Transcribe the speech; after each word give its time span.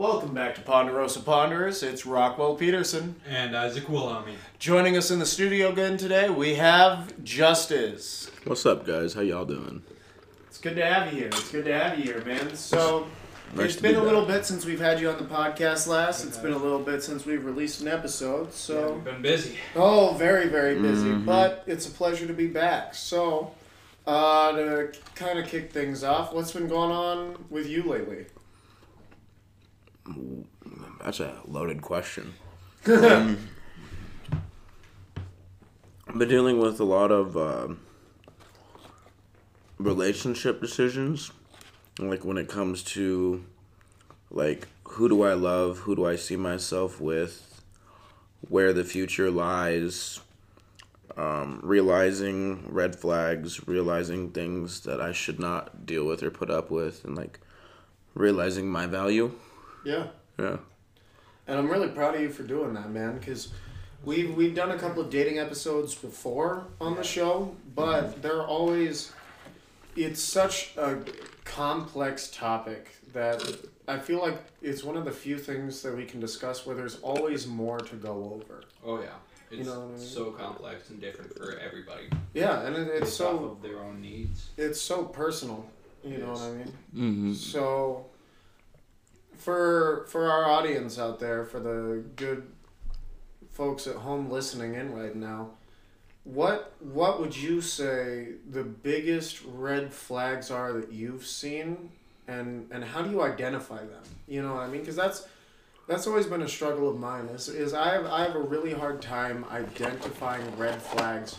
Welcome 0.00 0.32
back 0.32 0.54
to 0.54 0.62
Ponderosa 0.62 1.20
Ponderers. 1.20 1.82
It's 1.82 2.06
Rockwell 2.06 2.54
Peterson. 2.54 3.16
And 3.28 3.54
Isaac 3.54 3.84
Willami. 3.84 4.32
Joining 4.58 4.96
us 4.96 5.10
in 5.10 5.18
the 5.18 5.26
studio 5.26 5.68
again 5.72 5.98
today, 5.98 6.30
we 6.30 6.54
have 6.54 7.22
Justus. 7.22 8.30
What's 8.44 8.64
up, 8.64 8.86
guys? 8.86 9.12
How 9.12 9.20
y'all 9.20 9.44
doing? 9.44 9.82
It's 10.46 10.56
good 10.56 10.76
to 10.76 10.86
have 10.86 11.12
you 11.12 11.18
here. 11.18 11.26
It's 11.28 11.50
good 11.52 11.66
to 11.66 11.78
have 11.78 11.98
you 11.98 12.04
here, 12.04 12.24
man. 12.24 12.56
So, 12.56 13.08
Nice 13.54 13.66
it's 13.66 13.76
to 13.76 13.82
been 13.82 13.92
be 13.92 13.98
a 13.98 14.02
little 14.02 14.24
back. 14.24 14.36
bit 14.38 14.46
since 14.46 14.64
we've 14.64 14.80
had 14.80 15.00
you 15.00 15.10
on 15.10 15.18
the 15.18 15.24
podcast 15.24 15.86
last. 15.86 16.24
It's 16.24 16.38
been 16.38 16.52
a 16.54 16.58
little 16.58 16.78
bit 16.78 17.02
since 17.02 17.26
we've 17.26 17.44
released 17.44 17.82
an 17.82 17.88
episode. 17.88 18.44
Yeah, 18.46 18.52
So, 18.54 18.92
we've 18.94 19.04
been 19.04 19.20
busy. 19.20 19.58
oh, 19.76 20.14
very, 20.14 20.48
very 20.48 20.80
busy. 20.80 21.08
Mhm. 21.10 21.26
But 21.26 21.62
it's 21.66 21.86
a 21.86 21.90
pleasure 21.90 22.26
to 22.26 22.32
be 22.32 22.46
back. 22.46 22.94
So, 22.94 23.50
uh, 24.06 24.52
to 24.52 24.92
kind 25.14 25.38
of 25.38 25.46
kick 25.46 25.72
things 25.74 26.02
off, 26.02 26.32
what's 26.32 26.52
been 26.52 26.68
going 26.68 26.90
on 26.90 27.44
with 27.50 27.68
you 27.68 27.82
lately? 27.82 28.24
That's 31.02 31.20
a 31.20 31.40
loaded 31.46 31.82
question. 31.82 32.34
um, 32.86 33.48
I've 36.06 36.18
been 36.18 36.28
dealing 36.28 36.58
with 36.58 36.80
a 36.80 36.84
lot 36.84 37.10
of 37.10 37.36
um 37.36 37.80
relationship 39.78 40.60
decisions, 40.60 41.30
like 41.98 42.24
when 42.24 42.36
it 42.36 42.48
comes 42.48 42.82
to 42.82 43.44
like 44.30 44.68
who 44.84 45.08
do 45.08 45.22
I 45.22 45.34
love, 45.34 45.78
who 45.78 45.96
do 45.96 46.06
I 46.06 46.16
see 46.16 46.36
myself 46.36 47.00
with, 47.00 47.62
where 48.48 48.72
the 48.72 48.84
future 48.84 49.30
lies. 49.30 50.20
Um, 51.16 51.60
realizing 51.62 52.72
red 52.72 52.96
flags, 52.96 53.66
realizing 53.66 54.30
things 54.30 54.80
that 54.82 55.00
I 55.00 55.12
should 55.12 55.38
not 55.38 55.84
deal 55.84 56.06
with 56.06 56.22
or 56.22 56.30
put 56.30 56.50
up 56.50 56.70
with, 56.70 57.04
and 57.04 57.16
like 57.16 57.40
realizing 58.14 58.70
my 58.70 58.86
value. 58.86 59.32
Yeah. 59.84 60.06
Yeah. 60.38 60.56
And 61.46 61.58
I'm 61.58 61.68
really 61.68 61.88
proud 61.88 62.14
of 62.14 62.20
you 62.20 62.30
for 62.30 62.42
doing 62.42 62.74
that, 62.74 62.90
man, 62.90 63.18
because 63.18 63.48
we've 64.04 64.34
we've 64.34 64.54
done 64.54 64.70
a 64.70 64.78
couple 64.78 65.02
of 65.02 65.10
dating 65.10 65.38
episodes 65.38 65.94
before 65.94 66.66
on 66.80 66.96
the 66.96 67.02
show, 67.02 67.54
but 67.74 68.22
they're 68.22 68.42
always 68.44 69.12
it's 69.96 70.22
such 70.22 70.76
a 70.76 70.98
complex 71.44 72.30
topic 72.30 72.94
that 73.12 73.42
I 73.88 73.98
feel 73.98 74.20
like 74.20 74.38
it's 74.62 74.84
one 74.84 74.96
of 74.96 75.04
the 75.04 75.10
few 75.10 75.36
things 75.36 75.82
that 75.82 75.96
we 75.96 76.04
can 76.04 76.20
discuss 76.20 76.64
where 76.64 76.76
there's 76.76 77.00
always 77.00 77.46
more 77.48 77.78
to 77.78 77.96
go 77.96 78.32
over. 78.40 78.62
Oh 78.86 79.00
yeah, 79.00 79.08
it's 79.50 79.58
You 79.58 79.64
know 79.64 79.82
I 79.82 79.86
mean? 79.88 79.98
so 79.98 80.30
complex 80.30 80.90
and 80.90 81.00
different 81.00 81.36
for 81.36 81.58
everybody. 81.58 82.04
Yeah, 82.32 82.60
and 82.62 82.76
it, 82.76 82.86
it's 82.88 83.00
Based 83.00 83.20
off 83.22 83.40
so 83.40 83.44
of 83.46 83.62
their 83.62 83.80
own 83.80 84.00
needs. 84.00 84.50
it's 84.56 84.80
so 84.80 85.02
personal. 85.04 85.66
You 86.04 86.18
know 86.18 86.30
what 86.32 86.40
I 86.42 86.50
mean? 86.52 86.72
Mm-hmm. 86.94 87.32
So, 87.34 88.06
for 89.40 90.04
for 90.08 90.30
our 90.30 90.44
audience 90.44 90.98
out 90.98 91.18
there, 91.18 91.44
for 91.44 91.60
the 91.60 92.04
good 92.16 92.46
folks 93.52 93.86
at 93.86 93.96
home 93.96 94.30
listening 94.30 94.74
in 94.74 94.92
right 94.92 95.16
now, 95.16 95.50
what 96.24 96.74
what 96.80 97.20
would 97.20 97.36
you 97.36 97.60
say 97.60 98.34
the 98.48 98.62
biggest 98.62 99.42
red 99.46 99.92
flags 99.92 100.50
are 100.50 100.74
that 100.74 100.92
you've 100.92 101.26
seen, 101.26 101.90
and 102.28 102.68
and 102.70 102.84
how 102.84 103.02
do 103.02 103.10
you 103.10 103.22
identify 103.22 103.78
them? 103.78 104.02
You 104.28 104.42
know 104.42 104.54
what 104.54 104.62
I 104.62 104.68
mean? 104.68 104.80
Because 104.80 104.96
that's 104.96 105.26
that's 105.88 106.06
always 106.06 106.26
been 106.26 106.42
a 106.42 106.48
struggle 106.48 106.90
of 106.90 106.98
mine. 106.98 107.26
Is 107.26 107.48
is 107.48 107.72
I 107.72 107.94
have 107.94 108.06
I 108.06 108.24
have 108.24 108.36
a 108.36 108.42
really 108.42 108.74
hard 108.74 109.00
time 109.00 109.46
identifying 109.50 110.56
red 110.58 110.82
flags 110.82 111.38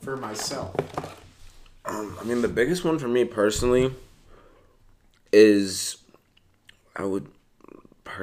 for 0.00 0.16
myself. 0.16 0.74
Um, 1.84 2.16
I 2.20 2.24
mean, 2.24 2.42
the 2.42 2.48
biggest 2.48 2.84
one 2.84 2.98
for 2.98 3.08
me 3.08 3.24
personally 3.24 3.92
is 5.32 5.96
I 6.94 7.04
would 7.04 7.26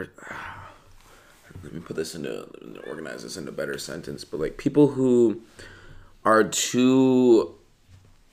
per- 0.05 0.09
let 1.63 1.73
me 1.73 1.79
put 1.79 1.95
this 1.95 2.13
into 2.13 2.47
organize 2.87 3.23
this 3.23 3.37
into 3.37 3.49
a 3.49 3.53
better 3.53 3.77
sentence, 3.77 4.23
but 4.23 4.39
like 4.39 4.57
people 4.57 4.89
who 4.89 5.41
are 6.23 6.43
too 6.43 7.55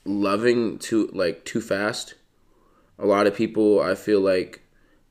loving 0.04 0.78
too 0.78 1.08
like 1.12 1.44
too 1.44 1.60
fast. 1.60 2.14
A 2.98 3.06
lot 3.06 3.26
of 3.26 3.34
people 3.34 3.80
I 3.80 3.94
feel 3.94 4.20
like 4.20 4.62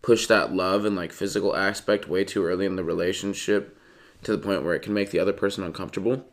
push 0.02 0.28
that 0.28 0.54
love 0.54 0.86
and 0.86 0.96
like 0.96 1.12
physical 1.12 1.56
aspect 1.56 2.08
way 2.08 2.24
too 2.24 2.46
early 2.46 2.66
in 2.66 2.76
the 2.76 2.84
relationship 2.84 3.78
to 4.24 4.32
the 4.32 4.38
point 4.38 4.64
where 4.64 4.76
it 4.76 4.82
can 4.82 4.94
make 4.94 5.12
the 5.12 5.20
other 5.20 5.34
person 5.34 5.64
uncomfortable. 5.64 6.26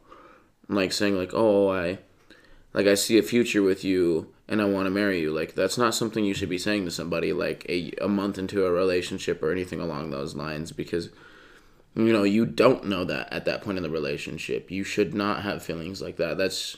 Like 0.69 0.93
saying 0.93 1.17
like, 1.17 1.31
"Oh, 1.33 1.71
I 1.71 1.99
like 2.73 2.87
I 2.87 2.95
see 2.95 3.19
a 3.19 3.23
future 3.23 3.63
with 3.63 3.85
you 3.85 4.33
and 4.49 4.61
I 4.61 4.65
want 4.65 4.87
to 4.87 4.91
marry 4.91 5.21
you. 5.21 5.33
Like 5.33 5.55
that's 5.55 5.79
not 5.79 5.95
something 5.95 6.25
you 6.25 6.35
should 6.35 6.49
be 6.49 6.59
saying 6.59 6.85
to 6.85 6.91
somebody 6.91 7.33
like 7.33 7.67
a, 7.69 7.93
a 8.01 8.09
month 8.09 8.39
into 8.39 8.67
a 8.67 8.73
relationship 8.73 9.43
or 9.43 9.53
anything 9.53 9.81
along 9.81 10.11
those 10.11 10.35
lines 10.35 10.73
because 10.73 11.11
you 11.95 12.13
know, 12.13 12.23
you 12.23 12.47
don't 12.47 12.87
know 12.87 13.05
that 13.05 13.33
at 13.33 13.45
that 13.47 13.63
point 13.63 13.77
in 13.77 13.83
the 13.83 13.91
relationship. 13.91 14.71
You 14.71 14.85
should 14.85 15.13
not 15.13 15.43
have 15.43 15.63
feelings 15.63 16.01
like 16.01 16.17
that. 16.17 16.39
That's 16.39 16.77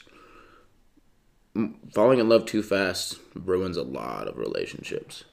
falling 1.92 2.18
in 2.18 2.28
love 2.28 2.46
too 2.46 2.62
fast 2.62 3.18
ruins 3.34 3.76
a 3.76 3.82
lot 3.82 4.26
of 4.26 4.38
relationships. 4.38 5.24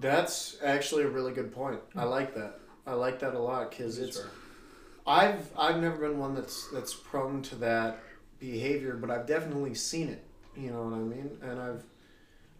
That's 0.00 0.56
actually 0.62 1.02
a 1.02 1.08
really 1.08 1.32
good 1.32 1.52
point. 1.52 1.80
I 1.94 2.04
like 2.04 2.34
that. 2.34 2.60
I 2.86 2.92
like 2.92 3.18
that 3.18 3.34
a 3.34 3.38
lot 3.38 3.70
because 3.70 3.98
it's. 3.98 4.22
I've 5.06 5.50
I've 5.58 5.80
never 5.80 6.08
been 6.08 6.18
one 6.18 6.34
that's 6.34 6.68
that's 6.72 6.94
prone 6.94 7.42
to 7.42 7.56
that 7.56 7.98
behavior, 8.38 8.94
but 8.94 9.10
I've 9.10 9.26
definitely 9.26 9.74
seen 9.74 10.08
it. 10.08 10.24
You 10.56 10.70
know 10.72 10.82
what 10.84 10.94
I 10.94 10.98
mean? 10.98 11.38
And 11.42 11.60
I've 11.60 11.84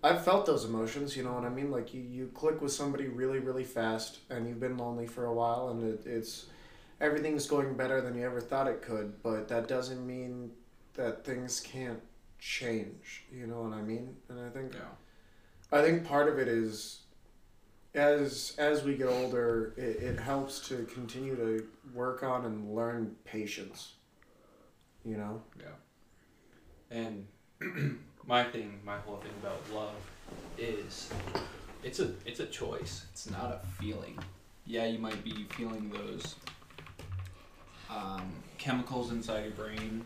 I've 0.02 0.24
felt 0.24 0.46
those 0.46 0.64
emotions. 0.64 1.16
You 1.16 1.24
know 1.24 1.32
what 1.32 1.44
I 1.44 1.48
mean? 1.48 1.70
Like 1.70 1.92
you, 1.94 2.02
you 2.02 2.28
click 2.34 2.60
with 2.62 2.72
somebody 2.72 3.08
really 3.08 3.38
really 3.38 3.64
fast, 3.64 4.18
and 4.30 4.48
you've 4.48 4.60
been 4.60 4.76
lonely 4.78 5.06
for 5.06 5.26
a 5.26 5.34
while, 5.34 5.68
and 5.70 5.82
it, 5.94 6.06
it's 6.06 6.46
everything's 7.00 7.46
going 7.46 7.74
better 7.74 8.00
than 8.00 8.16
you 8.16 8.24
ever 8.24 8.40
thought 8.40 8.68
it 8.68 8.82
could. 8.82 9.22
But 9.22 9.48
that 9.48 9.68
doesn't 9.68 10.06
mean 10.06 10.52
that 10.94 11.24
things 11.24 11.60
can't 11.60 12.00
change. 12.38 13.24
You 13.32 13.46
know 13.46 13.62
what 13.62 13.72
I 13.72 13.82
mean? 13.82 14.16
And 14.28 14.40
I 14.40 14.48
think 14.50 14.74
Yeah. 14.74 14.80
I 15.72 15.82
think 15.82 16.04
part 16.04 16.28
of 16.28 16.38
it 16.38 16.48
is 16.48 17.00
as 17.94 18.54
as 18.58 18.84
we 18.84 18.96
get 18.96 19.08
older, 19.08 19.74
it, 19.76 19.96
it 20.02 20.20
helps 20.20 20.60
to 20.68 20.84
continue 20.84 21.36
to 21.36 21.66
work 21.94 22.22
on 22.22 22.44
and 22.44 22.74
learn 22.74 23.16
patience. 23.24 23.94
You 25.08 25.16
know? 25.16 25.42
Yeah. 25.58 26.96
And 26.98 27.26
my 28.26 28.44
thing, 28.44 28.78
my 28.84 28.98
whole 28.98 29.16
thing 29.16 29.32
about 29.40 29.58
love 29.74 29.94
is 30.58 31.10
it's 31.82 31.98
a 32.00 32.12
it's 32.26 32.40
a 32.40 32.46
choice. 32.46 33.06
It's 33.12 33.30
not 33.30 33.62
a 33.62 33.66
feeling. 33.80 34.18
Yeah, 34.66 34.84
you 34.84 34.98
might 34.98 35.24
be 35.24 35.46
feeling 35.50 35.90
those 35.90 36.34
um, 37.88 38.30
chemicals 38.58 39.10
inside 39.10 39.44
your 39.44 39.52
brain. 39.52 40.04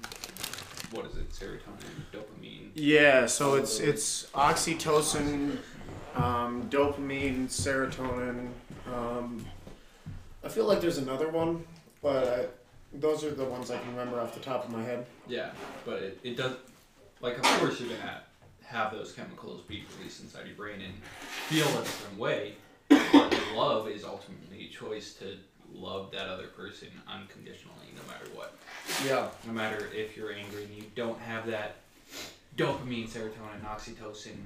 What 0.92 1.06
is 1.06 1.16
it? 1.16 1.30
Serotonin, 1.30 2.04
dopamine. 2.12 2.70
Yeah, 2.74 3.26
so 3.26 3.54
it's 3.54 3.80
it's 3.80 4.26
oxytocin, 4.34 5.58
um, 6.14 6.68
dopamine, 6.70 7.48
serotonin. 7.48 8.50
Um, 8.86 9.44
I 10.44 10.48
feel 10.48 10.66
like 10.66 10.80
there's 10.80 10.98
another 10.98 11.28
one, 11.28 11.64
but 12.02 12.28
I, 12.28 12.46
those 12.94 13.24
are 13.24 13.30
the 13.30 13.44
ones 13.44 13.70
I 13.70 13.78
can 13.78 13.90
remember 13.90 14.20
off 14.20 14.34
the 14.34 14.40
top 14.40 14.64
of 14.66 14.72
my 14.72 14.82
head. 14.82 15.06
Yeah, 15.26 15.50
but 15.84 16.02
it, 16.02 16.20
it 16.22 16.36
does 16.36 16.56
like 17.20 17.36
of 17.36 17.44
course 17.44 17.80
you're 17.80 17.88
gonna 17.88 18.22
have 18.64 18.92
those 18.92 19.12
chemicals 19.12 19.62
be 19.62 19.84
released 19.98 20.22
inside 20.22 20.46
your 20.46 20.56
brain 20.56 20.80
and 20.80 20.94
feel 21.48 21.66
a 21.66 21.84
certain 21.84 22.18
way. 22.18 22.54
But 22.88 23.38
love 23.54 23.88
is 23.88 24.04
ultimately 24.04 24.66
a 24.66 24.68
choice 24.68 25.14
to 25.14 25.36
love 25.74 26.10
that 26.12 26.28
other 26.28 26.48
person 26.48 26.88
unconditionally, 27.08 27.88
no 27.94 28.12
matter 28.12 28.26
what. 28.34 28.54
Yeah. 29.06 29.28
No 29.46 29.52
matter 29.52 29.88
if 29.94 30.16
you're 30.16 30.32
angry 30.32 30.64
and 30.64 30.74
you 30.74 30.84
don't 30.94 31.18
have 31.20 31.46
that 31.46 31.76
dopamine, 32.56 33.08
serotonin, 33.08 33.62
oxytocin 33.64 34.36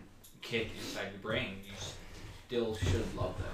kick 0.42 0.68
inside 0.78 1.08
your 1.12 1.20
brain, 1.20 1.56
you 1.64 1.72
still 2.46 2.76
should 2.76 3.14
love 3.16 3.36
them. 3.38 3.48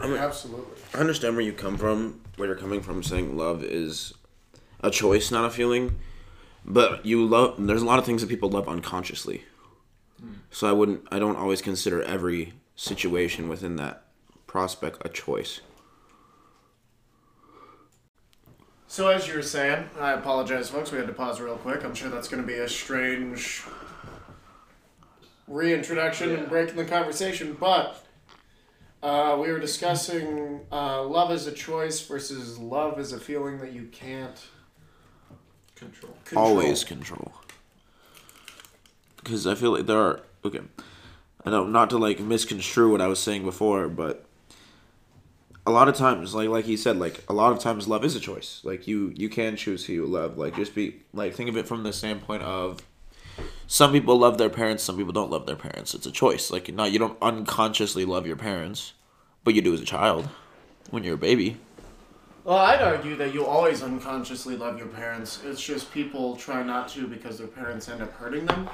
I 0.00 0.08
mean, 0.08 0.16
Absolutely. 0.16 0.82
I 0.94 0.98
understand 0.98 1.36
where 1.36 1.44
you 1.44 1.52
come 1.52 1.76
from, 1.76 2.20
where 2.36 2.48
you're 2.48 2.56
coming 2.56 2.80
from 2.80 3.02
saying 3.02 3.36
love 3.36 3.62
is 3.62 4.14
a 4.82 4.90
choice, 4.90 5.30
not 5.30 5.44
a 5.44 5.50
feeling. 5.50 5.98
But 6.64 7.04
you 7.04 7.24
love 7.26 7.54
there's 7.58 7.82
a 7.82 7.86
lot 7.86 7.98
of 7.98 8.04
things 8.06 8.20
that 8.22 8.28
people 8.28 8.48
love 8.50 8.68
unconsciously. 8.68 9.44
So 10.50 10.68
I 10.68 10.72
wouldn't 10.72 11.06
I 11.10 11.18
don't 11.18 11.36
always 11.36 11.60
consider 11.62 12.02
every 12.02 12.52
situation 12.76 13.48
within 13.48 13.76
that 13.76 14.04
prospect 14.46 14.98
a 15.04 15.08
choice. 15.08 15.60
So 18.86 19.08
as 19.08 19.26
you 19.26 19.34
were 19.34 19.42
saying, 19.42 19.88
I 19.98 20.12
apologize, 20.12 20.68
folks. 20.68 20.92
We 20.92 20.98
had 20.98 21.06
to 21.06 21.14
pause 21.14 21.40
real 21.40 21.56
quick. 21.56 21.82
I'm 21.82 21.94
sure 21.94 22.10
that's 22.10 22.28
going 22.28 22.42
to 22.42 22.46
be 22.46 22.58
a 22.58 22.68
strange 22.68 23.62
reintroduction 25.48 26.30
and 26.30 26.42
Yeah. 26.42 26.48
breaking 26.48 26.76
the 26.76 26.84
conversation, 26.84 27.56
but 27.58 28.04
uh, 29.02 29.36
we 29.40 29.50
were 29.50 29.58
discussing 29.58 30.60
uh, 30.70 31.02
love 31.02 31.30
as 31.30 31.46
a 31.46 31.52
choice 31.52 32.00
versus 32.06 32.58
love 32.58 32.98
as 32.98 33.12
a 33.12 33.18
feeling 33.18 33.58
that 33.60 33.72
you 33.72 33.84
can't 33.90 34.46
Control. 35.82 36.12
control. 36.24 36.46
Always 36.46 36.84
control. 36.84 37.32
Because 39.16 39.46
I 39.46 39.54
feel 39.54 39.72
like 39.72 39.86
there 39.86 39.98
are 39.98 40.20
okay. 40.44 40.60
I 41.44 41.50
know 41.50 41.64
not 41.64 41.90
to 41.90 41.98
like 41.98 42.20
misconstrue 42.20 42.92
what 42.92 43.00
I 43.00 43.08
was 43.08 43.18
saying 43.18 43.44
before, 43.44 43.88
but 43.88 44.26
a 45.66 45.70
lot 45.70 45.88
of 45.88 45.94
times 45.94 46.34
like 46.34 46.48
like 46.48 46.64
he 46.64 46.76
said 46.76 46.96
like 46.96 47.22
a 47.28 47.32
lot 47.32 47.52
of 47.52 47.58
times 47.58 47.86
love 47.86 48.04
is 48.04 48.16
a 48.16 48.20
choice 48.20 48.60
like 48.64 48.88
you 48.88 49.12
you 49.16 49.28
can 49.28 49.56
choose 49.56 49.86
who 49.86 49.92
you 49.92 50.06
love 50.06 50.36
like 50.36 50.56
just 50.56 50.74
be 50.74 50.96
like 51.12 51.34
think 51.34 51.48
of 51.48 51.56
it 51.56 51.68
from 51.68 51.84
the 51.84 51.92
standpoint 51.92 52.42
of 52.42 52.80
some 53.68 53.92
people 53.92 54.18
love 54.18 54.38
their 54.38 54.50
parents 54.50 54.82
some 54.82 54.96
people 54.96 55.12
don't 55.12 55.30
love 55.30 55.46
their 55.46 55.56
parents 55.56 55.94
it's 55.94 56.06
a 56.06 56.10
choice 56.10 56.50
like 56.50 56.72
not 56.74 56.90
you 56.90 56.98
don't 56.98 57.16
unconsciously 57.22 58.04
love 58.04 58.26
your 58.26 58.36
parents 58.36 58.92
but 59.44 59.54
you 59.54 59.62
do 59.62 59.72
as 59.72 59.80
a 59.80 59.84
child 59.84 60.28
when 60.90 61.04
you're 61.04 61.14
a 61.14 61.18
baby 61.18 61.56
Well, 62.44 62.58
I'd 62.58 62.82
argue 62.82 63.14
that 63.16 63.32
you 63.32 63.46
always 63.46 63.84
unconsciously 63.84 64.56
love 64.56 64.76
your 64.76 64.88
parents. 64.88 65.40
It's 65.44 65.62
just 65.62 65.92
people 65.92 66.34
try 66.34 66.64
not 66.64 66.88
to 66.88 67.06
because 67.06 67.38
their 67.38 67.46
parents 67.46 67.88
end 67.88 68.02
up 68.02 68.12
hurting 68.14 68.46
them 68.46 68.68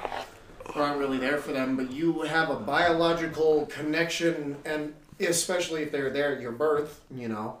or 0.73 0.81
aren't 0.81 0.97
really 0.97 1.19
there 1.19 1.37
for 1.37 1.51
them. 1.51 1.77
But 1.77 1.91
you 1.91 2.23
have 2.23 2.49
a 2.49 2.55
biological 2.55 3.67
connection, 3.67 4.57
and 4.65 4.95
especially 5.19 5.83
if 5.83 5.91
they're 5.91 6.09
there 6.09 6.33
at 6.33 6.41
your 6.41 6.51
birth, 6.51 7.05
you 7.15 7.27
know, 7.27 7.59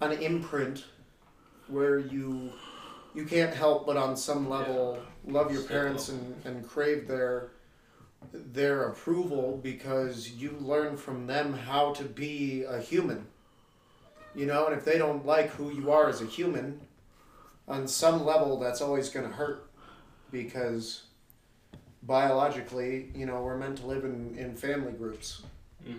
an 0.00 0.12
imprint 0.12 0.84
where 1.66 1.98
you 1.98 2.50
you 3.14 3.26
can't 3.26 3.52
help 3.52 3.84
but 3.84 3.98
on 3.98 4.16
some 4.16 4.48
level 4.48 4.98
love 5.26 5.52
your 5.52 5.62
parents 5.62 6.08
and, 6.08 6.40
and 6.46 6.66
crave 6.66 7.06
their 7.06 7.50
their 8.32 8.84
approval 8.84 9.60
because 9.62 10.30
you 10.30 10.56
learn 10.60 10.96
from 10.96 11.26
them 11.26 11.52
how 11.52 11.92
to 11.92 12.04
be 12.04 12.62
a 12.62 12.80
human 12.80 13.26
you 14.34 14.46
know 14.46 14.66
and 14.66 14.76
if 14.76 14.84
they 14.84 14.98
don't 14.98 15.24
like 15.26 15.50
who 15.50 15.70
you 15.72 15.90
are 15.90 16.08
as 16.08 16.20
a 16.22 16.26
human 16.26 16.80
on 17.66 17.86
some 17.88 18.24
level 18.24 18.58
that's 18.58 18.80
always 18.80 19.08
going 19.08 19.26
to 19.26 19.32
hurt 19.34 19.68
because 20.30 21.02
biologically 22.02 23.10
you 23.14 23.26
know 23.26 23.42
we're 23.42 23.56
meant 23.56 23.78
to 23.78 23.86
live 23.86 24.04
in, 24.04 24.34
in 24.38 24.54
family 24.54 24.92
groups 24.92 25.42
hmm 25.84 25.96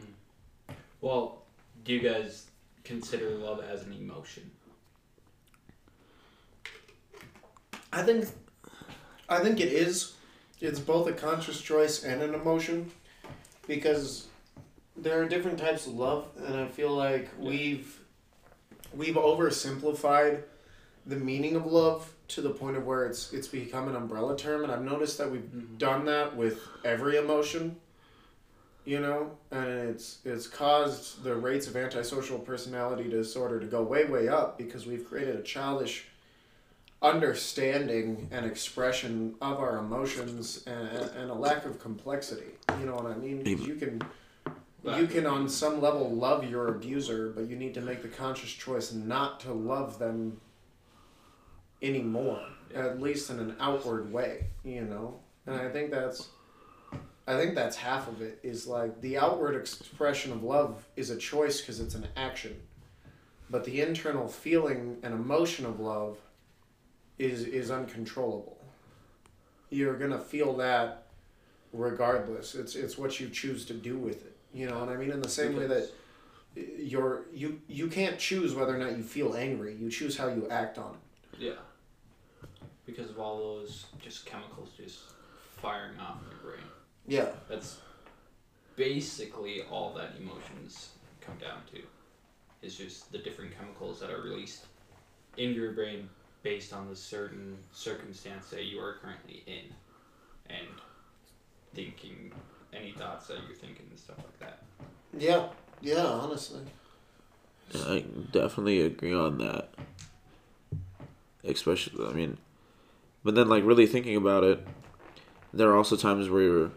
Well, 1.02 1.44
do 1.84 1.94
you 1.94 2.00
guys 2.02 2.46
consider 2.84 3.30
love 3.32 3.62
as 3.64 3.84
an 3.84 3.94
emotion? 3.94 4.50
i 7.92 8.04
think 8.04 8.26
i 9.28 9.40
think 9.40 9.60
it 9.60 9.72
is 9.72 10.14
it's 10.62 10.80
both 10.80 11.08
a 11.08 11.14
conscious 11.14 11.62
choice 11.62 12.04
and 12.04 12.22
an 12.22 12.34
emotion 12.34 12.92
because 13.68 14.28
there 14.98 15.22
are 15.22 15.26
different 15.28 15.58
types 15.58 15.88
of 15.88 15.94
love 15.94 16.28
and 16.46 16.56
i 16.56 16.68
feel 16.68 16.92
like 16.96 17.30
Yeah. 17.40 17.50
we've 17.50 17.99
we've 18.94 19.16
oversimplified 19.16 20.44
the 21.06 21.16
meaning 21.16 21.56
of 21.56 21.66
love 21.66 22.12
to 22.30 22.42
the 22.42 22.50
point 22.50 22.78
of 22.78 22.86
where 22.86 23.06
it's 23.06 23.34
it's 23.34 23.48
become 23.48 23.88
an 23.88 23.96
umbrella 23.96 24.38
term 24.38 24.64
and 24.64 24.72
i've 24.72 24.84
noticed 24.84 25.18
that 25.18 25.30
we've 25.32 25.42
Mm-hmm. 25.42 25.78
done 25.78 26.06
that 26.06 26.36
with 26.36 26.60
every 26.84 27.18
emotion 27.18 27.76
you 28.86 29.00
know? 29.00 29.32
And 29.52 29.68
it's 29.68 30.18
it's 30.26 30.48
caused 30.48 31.22
the 31.24 31.36
rates 31.36 31.68
of 31.68 31.76
antisocial 31.76 32.40
personality 32.40 33.08
disorder 33.08 33.60
to 33.60 33.66
go 33.68 33.84
way 33.84 34.06
way 34.06 34.28
up 34.30 34.58
because 34.58 34.88
we've 34.88 35.08
created 35.08 35.36
a 35.36 35.44
childish 35.44 36.06
understanding 37.02 38.28
and 38.32 38.46
expression 38.46 39.36
of 39.42 39.60
our 39.60 39.78
emotions 39.78 40.64
and, 40.68 40.88
and 41.16 41.30
a 41.30 41.34
lack 41.34 41.66
of 41.66 41.80
complexity. 41.80 42.52
You 42.80 42.86
know 42.86 42.96
what 42.96 43.06
i 43.06 43.16
mean? 43.16 43.44
'Cause 43.44 43.66
you 43.68 43.76
can 43.76 44.02
you 44.84 45.08
can 45.08 45.26
on 45.26 45.50
some 45.50 45.82
level 45.82 46.10
love 46.10 46.50
your 46.50 46.68
abuser 46.68 47.30
but 47.30 47.48
you 47.48 47.56
need 47.56 47.74
to 47.74 47.82
make 47.82 48.02
the 48.02 48.08
conscious 48.08 48.52
choice 48.52 48.94
not 48.94 49.40
to 49.40 49.52
love 49.52 50.00
them 50.00 50.40
anymore 51.82 52.42
at 52.74 53.02
least 53.02 53.30
in 53.30 53.40
an 53.40 53.56
outward 53.60 54.12
way 54.12 54.46
you 54.64 54.82
know? 54.82 55.20
And 55.46 55.56
i 55.56 55.70
think 55.70 55.92
that's 55.92 56.30
i 57.28 57.36
think 57.36 57.56
that's 57.56 57.76
half 57.76 58.08
of 58.08 58.22
it 58.22 58.40
is 58.44 58.68
like 58.68 59.02
the 59.02 59.18
outward 59.18 59.56
expression 59.56 60.32
of 60.32 60.44
love 60.44 60.86
is 60.96 61.10
a 61.10 61.18
choice 61.18 61.62
because 61.62 61.80
it's 61.80 61.96
an 61.96 62.08
action. 62.16 62.60
But 63.52 63.64
the 63.64 63.82
internal 63.82 64.28
feeling 64.28 64.98
and 65.02 65.14
emotion 65.14 65.66
of 65.66 65.80
love 65.80 66.18
is 67.18 67.44
is 67.44 67.72
uncontrollable. 67.72 68.58
You're 69.70 69.98
gonna 69.98 70.20
feel 70.20 70.56
that 70.58 71.08
regardless. 71.74 72.54
It's 72.54 72.76
it's 72.76 72.98
what 72.98 73.20
you 73.20 73.30
choose 73.30 73.66
to 73.66 73.74
do 73.74 73.98
with 73.98 74.26
it 74.26 74.39
you 74.54 74.68
know 74.68 74.80
what 74.80 74.90
i 74.90 74.96
mean 74.98 75.12
in 75.12 75.22
the 75.22 75.30
same 75.30 75.56
way 75.56 75.68
that 75.68 75.90
you're 76.78 77.24
you 77.34 77.62
you 77.68 77.88
can't 77.88 78.18
choose 78.18 78.54
whether 78.56 78.76
or 78.76 78.80
not 78.80 78.98
you 78.98 79.04
feel 79.04 79.36
angry 79.36 79.76
you 79.76 79.90
choose 79.90 80.18
how 80.18 80.28
you 80.28 80.48
act 80.50 80.78
on 80.78 80.94
it 80.94 81.40
Yeah. 81.44 81.52
Because 82.86 83.12
of 83.12 83.20
all 83.20 83.38
those 83.38 83.86
just 84.02 84.26
chemicals 84.26 84.70
just 84.76 85.00
firing 85.62 85.98
off 86.00 86.18
in 86.24 86.32
your 86.32 86.40
brain. 86.40 86.66
yeah 87.08 87.28
That's 87.48 87.78
basically 88.76 89.62
all 89.70 89.94
that 89.94 90.14
emotions 90.20 90.90
come 91.22 91.36
down 91.38 91.60
to. 91.74 91.82
Is 92.66 92.76
just 92.76 93.12
the 93.12 93.20
different 93.20 93.52
chemicals 93.58 94.00
that 94.00 94.10
are 94.10 94.22
released 94.22 94.66
in 95.38 95.54
your 95.54 95.72
brain 95.74 96.10
based 96.44 96.74
on 96.74 96.90
the 96.90 96.96
certain 96.96 97.58
circumstance 97.72 98.50
that 98.50 98.66
you 98.66 98.80
are 98.80 98.96
currently 99.02 99.44
in. 99.46 99.66
And 100.50 100.68
thinking 101.76 102.32
any 102.74 102.92
thoughts 102.92 103.28
that 103.28 103.38
you're 103.48 103.58
thinking 103.58 103.86
and 103.90 104.00
stuff 104.00 104.18
like 104.18 104.40
that. 104.40 104.60
yeah 105.18 105.48
yeah 105.82 106.06
honestly 106.06 106.62
I 107.76 108.04
definitely 108.32 108.82
agree 108.82 109.14
on 109.14 109.38
that. 109.40 109.70
Especially, 111.44 112.06
I 112.06 112.14
mean, 112.14 112.38
but 113.24 113.36
then 113.36 113.48
like 113.48 113.64
really 113.64 113.88
thinking 113.88 114.16
about 114.16 114.44
it, 114.44 114.66
there 115.54 115.70
are 115.70 115.78
also 115.78 115.96
times 115.96 116.30
where 116.30 116.42
you're, 116.42 116.72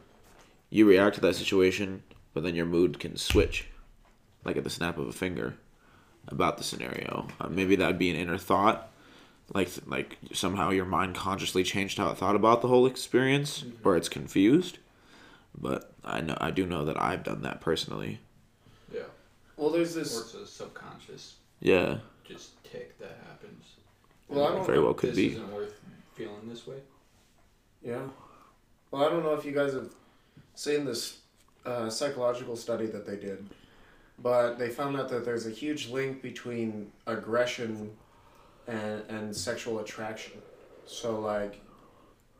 you 0.70 0.86
react 0.86 1.16
to 1.16 1.20
that 1.22 1.36
situation, 1.36 2.02
but 2.32 2.42
then 2.42 2.54
your 2.54 2.66
mood 2.66 2.98
can 2.98 3.16
switch, 3.16 3.68
like 4.44 4.56
at 4.56 4.64
the 4.64 4.70
snap 4.70 4.98
of 4.98 5.08
a 5.08 5.12
finger, 5.12 5.56
about 6.28 6.58
the 6.58 6.64
scenario. 6.64 7.26
Uh, 7.40 7.48
maybe 7.48 7.76
that'd 7.76 7.98
be 7.98 8.10
an 8.10 8.16
inner 8.16 8.38
thought, 8.38 8.90
like 9.52 9.68
like 9.86 10.18
somehow 10.32 10.70
your 10.70 10.86
mind 10.86 11.14
consciously 11.14 11.64
changed 11.64 11.98
how 11.98 12.10
it 12.10 12.18
thought 12.18 12.36
about 12.36 12.62
the 12.62 12.68
whole 12.68 12.86
experience, 12.86 13.64
or 13.84 13.96
it's 13.96 14.08
confused. 14.08 14.78
But 15.58 15.92
I 16.04 16.20
know 16.20 16.36
I 16.40 16.50
do 16.50 16.66
know 16.66 16.84
that 16.86 17.00
I've 17.00 17.22
done 17.24 17.42
that 17.42 17.60
personally. 17.60 18.20
Yeah. 18.92 19.02
well 19.56 19.70
there's 19.70 19.96
Or 19.96 20.00
this 20.00 20.18
it's 20.20 20.34
a 20.34 20.46
subconscious 20.46 21.36
Yeah. 21.60 21.98
just 22.24 22.62
tick 22.64 22.98
that 22.98 23.16
happens. 23.26 23.64
well 24.28 24.46
i 24.48 24.52
don't 24.52 24.66
Very 24.66 24.80
well 24.80 24.94
could 24.94 25.10
this 25.10 25.16
be. 25.16 25.28
isn't 25.32 25.52
worth 25.52 25.78
feeling 26.14 26.48
this 26.48 26.66
way. 26.66 26.76
Yeah. 27.82 28.02
Well, 28.90 29.04
I 29.04 29.08
don't 29.10 29.22
know 29.22 29.34
if 29.34 29.44
you 29.44 29.52
guys 29.52 29.72
have 29.72 29.88
seen 30.54 30.84
this 30.84 31.18
uh, 31.64 31.88
psychological 31.88 32.54
study 32.56 32.86
that 32.86 33.06
they 33.06 33.16
did, 33.16 33.44
but 34.18 34.58
they 34.58 34.68
found 34.68 34.96
out 34.98 35.08
that 35.08 35.24
there's 35.24 35.46
a 35.46 35.50
huge 35.50 35.88
link 35.88 36.20
between 36.22 36.92
aggression 37.06 37.90
and, 38.68 39.02
and 39.08 39.34
sexual 39.34 39.78
attraction. 39.78 40.34
So, 40.86 41.18
like, 41.20 41.60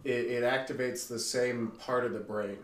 it, 0.05 0.11
it 0.27 0.43
activates 0.45 1.09
the 1.09 1.19
same 1.19 1.69
part 1.79 2.05
of 2.05 2.13
the 2.13 2.21
brain, 2.21 2.59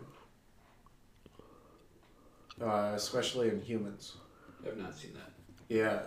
uh, 2.61 2.91
especially 2.95 3.49
in 3.49 3.61
humans. 3.61 4.17
I've 4.65 4.77
not 4.77 4.95
seen 4.95 5.13
that. 5.13 5.31
Yeah, 5.69 5.99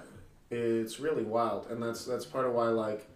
it's 0.51 1.01
really 1.01 1.23
wild, 1.23 1.69
and 1.71 1.83
that's 1.83 2.05
that's 2.05 2.25
part 2.25 2.47
of 2.47 2.53
why 2.53 2.69
like 2.69 3.09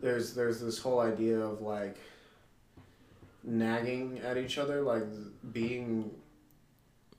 there's 0.00 0.34
there's 0.34 0.60
this 0.60 0.78
whole 0.78 1.00
idea 1.00 1.38
of 1.38 1.62
like 1.62 1.96
nagging 3.42 4.20
at 4.24 4.36
each 4.36 4.58
other, 4.58 4.82
like 4.82 5.04
being 5.52 6.10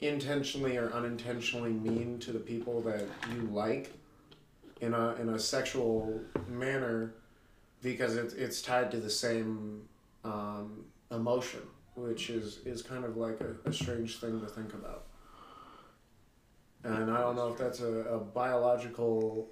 intentionally 0.02 0.78
or 0.78 0.92
unintentionally 0.92 1.72
mean 1.72 2.20
to 2.20 2.32
the 2.32 2.40
people 2.40 2.82
that 2.82 3.06
you 3.34 3.42
like 3.52 3.92
in 4.82 4.94
a 4.94 5.16
in 5.16 5.30
a 5.30 5.40
sexual 5.40 6.22
manner 6.48 7.16
because 7.82 8.16
it's 8.16 8.34
it's 8.34 8.62
tied 8.62 8.92
to 8.92 8.98
the 8.98 9.10
same 9.10 9.88
um, 10.24 10.86
emotion, 11.12 11.62
which 11.96 12.30
is 12.30 12.60
is 12.66 12.82
kind 12.82 13.06
of 13.06 13.18
like 13.18 13.40
a, 13.42 13.70
a 13.70 13.74
strange 13.74 14.18
thing 14.20 14.40
to 14.40 14.48
think 14.48 14.74
about. 14.74 15.07
And 16.84 17.12
I 17.12 17.22
don't 17.22 17.36
know 17.36 17.50
if 17.50 17.58
that's 17.58 17.82
a, 17.82 17.88
a 17.88 18.20
biological, 18.20 19.50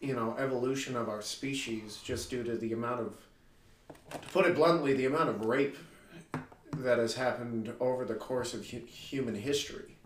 you 0.00 0.14
know, 0.14 0.36
evolution 0.38 0.96
of 0.96 1.08
our 1.08 1.22
species 1.22 1.98
just 2.04 2.30
due 2.30 2.44
to 2.44 2.56
the 2.56 2.72
amount 2.72 3.00
of, 3.00 3.14
to 4.10 4.28
put 4.28 4.46
it 4.46 4.54
bluntly, 4.54 4.94
the 4.94 5.06
amount 5.06 5.28
of 5.28 5.44
rape 5.44 5.76
that 6.78 6.98
has 6.98 7.14
happened 7.14 7.72
over 7.80 8.04
the 8.04 8.14
course 8.14 8.54
of 8.54 8.68
hu- 8.68 8.84
human 8.86 9.34
history. 9.34 9.96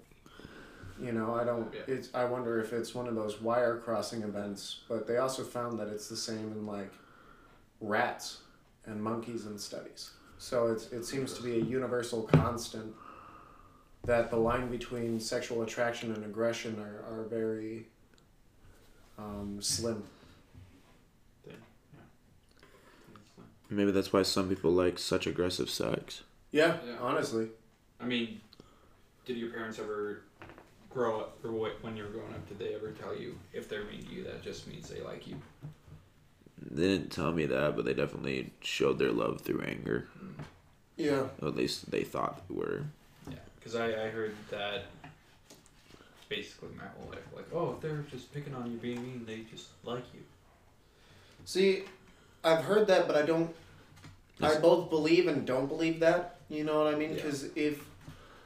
You 1.01 1.13
know, 1.13 1.35
I 1.35 1.45
don't. 1.45 1.73
Yeah. 1.73 1.95
It's. 1.95 2.09
I 2.13 2.25
wonder 2.25 2.61
if 2.61 2.73
it's 2.73 2.93
one 2.95 3.07
of 3.07 3.15
those 3.15 3.41
wire 3.41 3.77
crossing 3.77 4.23
events. 4.23 4.81
But 4.89 5.07
they 5.07 5.19
also 5.19 5.45
found 5.45 5.79
that 5.79 5.89
it's 5.89 6.09
the 6.09 6.17
same 6.17 6.51
in 6.53 6.67
like 6.67 6.93
rats 7.81 8.39
and 8.85 9.01
monkeys 9.01 9.47
in 9.47 9.59
studies. 9.59 10.11
So 10.39 10.67
it's 10.69 10.91
it 10.91 11.05
seems 11.05 11.35
to 11.35 11.43
be 11.43 11.55
a 11.55 11.63
universal 11.63 12.23
constant 12.23 12.95
that 14.05 14.31
the 14.31 14.37
line 14.37 14.69
between 14.71 15.21
sexual 15.21 15.63
attraction 15.63 16.13
and 16.15 16.25
aggression 16.25 16.79
are, 16.81 17.05
are 17.21 17.25
very 17.25 17.87
um, 19.19 19.59
slim. 19.61 20.03
Maybe 23.71 23.91
that's 23.91 24.13
why 24.15 24.23
some 24.23 24.49
people 24.49 24.71
like 24.71 24.99
such 24.99 25.27
aggressive 25.27 25.69
sex. 25.69 26.23
Yeah, 26.53 26.79
Yeah. 26.87 26.95
honestly. 27.01 27.49
I 28.01 28.07
mean, 28.07 28.41
did 29.27 29.37
your 29.37 29.51
parents 29.51 29.79
ever 29.79 30.23
grow 30.89 31.21
up 31.21 31.45
or 31.45 31.53
what, 31.53 31.83
when 31.83 31.95
you 31.95 32.05
were 32.05 32.09
growing 32.09 32.33
up, 32.33 32.49
did 32.49 32.59
they 32.59 32.75
ever 32.75 32.93
tell 32.93 33.15
you 33.15 33.39
if 33.53 33.69
they're 33.69 33.85
mean 33.85 34.03
to 34.07 34.11
you 34.11 34.25
that 34.25 34.43
just 34.43 34.67
means 34.69 34.89
they 34.89 35.03
like 35.03 35.27
you? 35.27 35.37
They 36.71 36.89
didn't 36.89 37.11
tell 37.13 37.31
me 37.33 37.45
that, 37.45 37.77
but 37.77 37.85
they 37.85 37.93
definitely 37.93 38.53
showed 38.61 38.99
their 38.99 39.13
love 39.13 39.43
through 39.43 39.61
anger. 39.63 40.09
Yeah. 40.97 41.25
Or 41.43 41.49
at 41.49 41.55
least 41.57 41.91
they 41.91 42.05
thought 42.05 42.49
they 42.49 42.55
were. 42.55 42.85
Because 43.59 43.75
I, 43.75 43.87
I 43.87 44.09
heard 44.09 44.35
that 44.51 44.85
basically 46.29 46.69
my 46.77 46.85
whole 46.85 47.11
life. 47.11 47.21
Like, 47.35 47.47
oh, 47.53 47.73
if 47.73 47.81
they're 47.81 48.05
just 48.11 48.33
picking 48.33 48.55
on 48.55 48.71
you, 48.71 48.79
being 48.79 49.03
mean, 49.03 49.25
they 49.27 49.41
just 49.51 49.69
like 49.85 50.05
you. 50.15 50.21
See, 51.45 51.85
I've 52.45 52.65
heard 52.65 52.87
that, 52.89 53.07
but 53.07 53.17
I 53.17 53.23
don't. 53.23 53.55
I 54.41 54.57
both 54.57 54.89
believe 54.89 55.27
and 55.27 55.45
don't 55.47 55.67
believe 55.67 56.01
that. 56.01 56.37
You 56.49 56.65
know 56.65 56.85
what 56.85 56.95
I 56.95 56.97
mean? 56.97 57.15
Because 57.15 57.49
if 57.57 57.85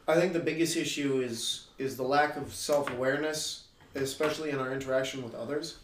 I 0.09 0.15
think 0.15 0.33
the 0.33 0.41
biggest 0.41 0.77
issue 0.77 1.21
is 1.21 1.67
is 1.79 1.97
the 1.97 2.03
lack 2.03 2.37
of 2.37 2.55
self 2.55 2.91
awareness, 2.91 3.65
especially 3.95 4.51
in 4.51 4.59
our 4.59 4.73
interaction 4.73 5.23
with 5.23 5.35
others. 5.35 5.79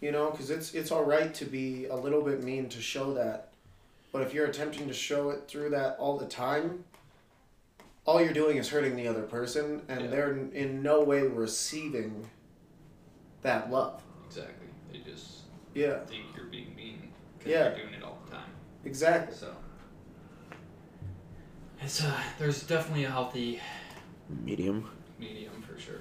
You 0.00 0.12
know, 0.12 0.30
because 0.30 0.50
it's 0.50 0.74
it's 0.74 0.90
all 0.90 1.04
right 1.04 1.32
to 1.34 1.44
be 1.44 1.86
a 1.86 1.94
little 1.94 2.22
bit 2.22 2.42
mean 2.42 2.68
to 2.70 2.80
show 2.80 3.14
that, 3.14 3.52
but 4.12 4.22
if 4.22 4.34
you're 4.34 4.46
attempting 4.46 4.86
to 4.88 4.94
show 4.94 5.30
it 5.30 5.44
through 5.48 5.70
that 5.70 5.96
all 5.98 6.18
the 6.18 6.26
time, 6.26 6.84
all 8.06 8.20
you're 8.22 8.32
doing 8.32 8.56
is 8.58 8.68
hurting 8.68 8.96
the 8.96 9.08
other 9.08 9.22
person, 9.22 9.82
and 9.88 10.02
Yeah. 10.02 10.06
they're 10.08 10.32
in- 10.32 10.52
in 10.52 10.82
no 10.82 11.02
way 11.02 11.22
receiving 11.22 12.28
that 13.42 13.70
love. 13.70 14.02
Exactly. 14.26 14.68
They 14.92 14.98
just 14.98 15.42
Yeah, 15.74 16.04
think 16.04 16.24
you're 16.36 16.46
being 16.46 16.74
mean 16.76 17.12
because 17.38 17.50
Yeah. 17.52 17.68
you're 17.70 17.86
doing 17.86 17.94
it 17.94 18.02
all 18.02 18.18
the 18.26 18.32
time. 18.32 18.50
exactly. 18.84 19.34
So 19.34 19.54
it's 21.80 22.02
uh, 22.02 22.18
there's 22.38 22.62
definitely 22.66 23.04
a 23.04 23.10
healthy 23.10 23.60
Medium. 24.28 24.88
medium 25.18 25.62
for 25.62 25.78
sure. 25.78 26.00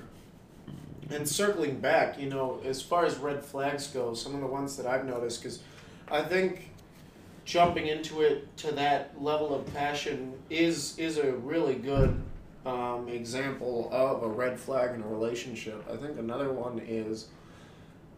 And 1.10 1.28
circling 1.28 1.80
back, 1.80 2.18
you 2.20 2.30
know, 2.30 2.62
as 2.64 2.82
far 2.82 3.06
as 3.06 3.18
red 3.18 3.44
flags 3.44 3.88
go, 3.88 4.14
some 4.14 4.34
of 4.36 4.42
the 4.42 4.48
ones 4.48 4.78
that 4.78 4.86
I've 4.86 5.06
noticed, 5.06 5.42
because 5.42 5.62
I 6.10 6.22
think 6.24 6.70
jumping 7.46 7.88
into 7.88 8.22
it 8.22 8.56
to 8.58 8.72
that 8.74 9.22
level 9.22 9.54
of 9.54 9.72
passion 9.74 10.34
is 10.50 10.98
is 10.98 11.18
a 11.18 11.32
really 11.34 11.76
good 11.76 12.22
um, 12.66 13.08
example 13.10 13.90
of 13.92 14.24
a 14.24 14.28
red 14.28 14.60
flag 14.60 14.96
in 14.96 15.02
a 15.02 15.08
relationship. 15.08 15.84
I 15.92 15.98
think 15.98 16.18
another 16.18 16.52
one 16.52 16.80
is 16.80 17.28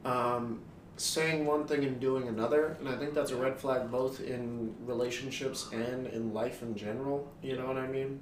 um, 0.03 0.61
saying 0.97 1.45
one 1.45 1.65
thing 1.65 1.83
and 1.83 1.99
doing 1.99 2.27
another, 2.27 2.77
and 2.79 2.87
I 2.87 2.95
think 2.95 3.13
that's 3.13 3.31
a 3.31 3.35
red 3.35 3.57
flag 3.57 3.91
both 3.91 4.21
in 4.21 4.73
relationships 4.85 5.69
and 5.73 6.07
in 6.07 6.33
life 6.33 6.61
in 6.61 6.75
general. 6.75 7.31
You 7.41 7.57
know 7.57 7.65
what 7.65 7.77
I 7.77 7.87
mean? 7.87 8.21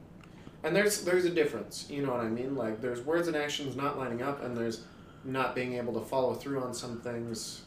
And 0.63 0.73
there's 0.73 1.03
there's 1.03 1.25
a 1.25 1.29
difference, 1.29 1.87
you 1.89 2.05
know 2.05 2.11
what 2.13 2.21
I 2.21 2.29
mean? 2.29 2.55
Like 2.55 2.79
there's 2.79 3.01
words 3.01 3.27
and 3.27 3.35
actions 3.35 3.75
not 3.75 3.97
lining 3.97 4.21
up, 4.21 4.41
and 4.41 4.55
there's 4.55 4.83
not 5.25 5.55
being 5.55 5.73
able 5.73 5.93
to 5.93 6.01
follow 6.01 6.33
through 6.33 6.61
on 6.61 6.73
some 6.73 7.01
things 7.01 7.63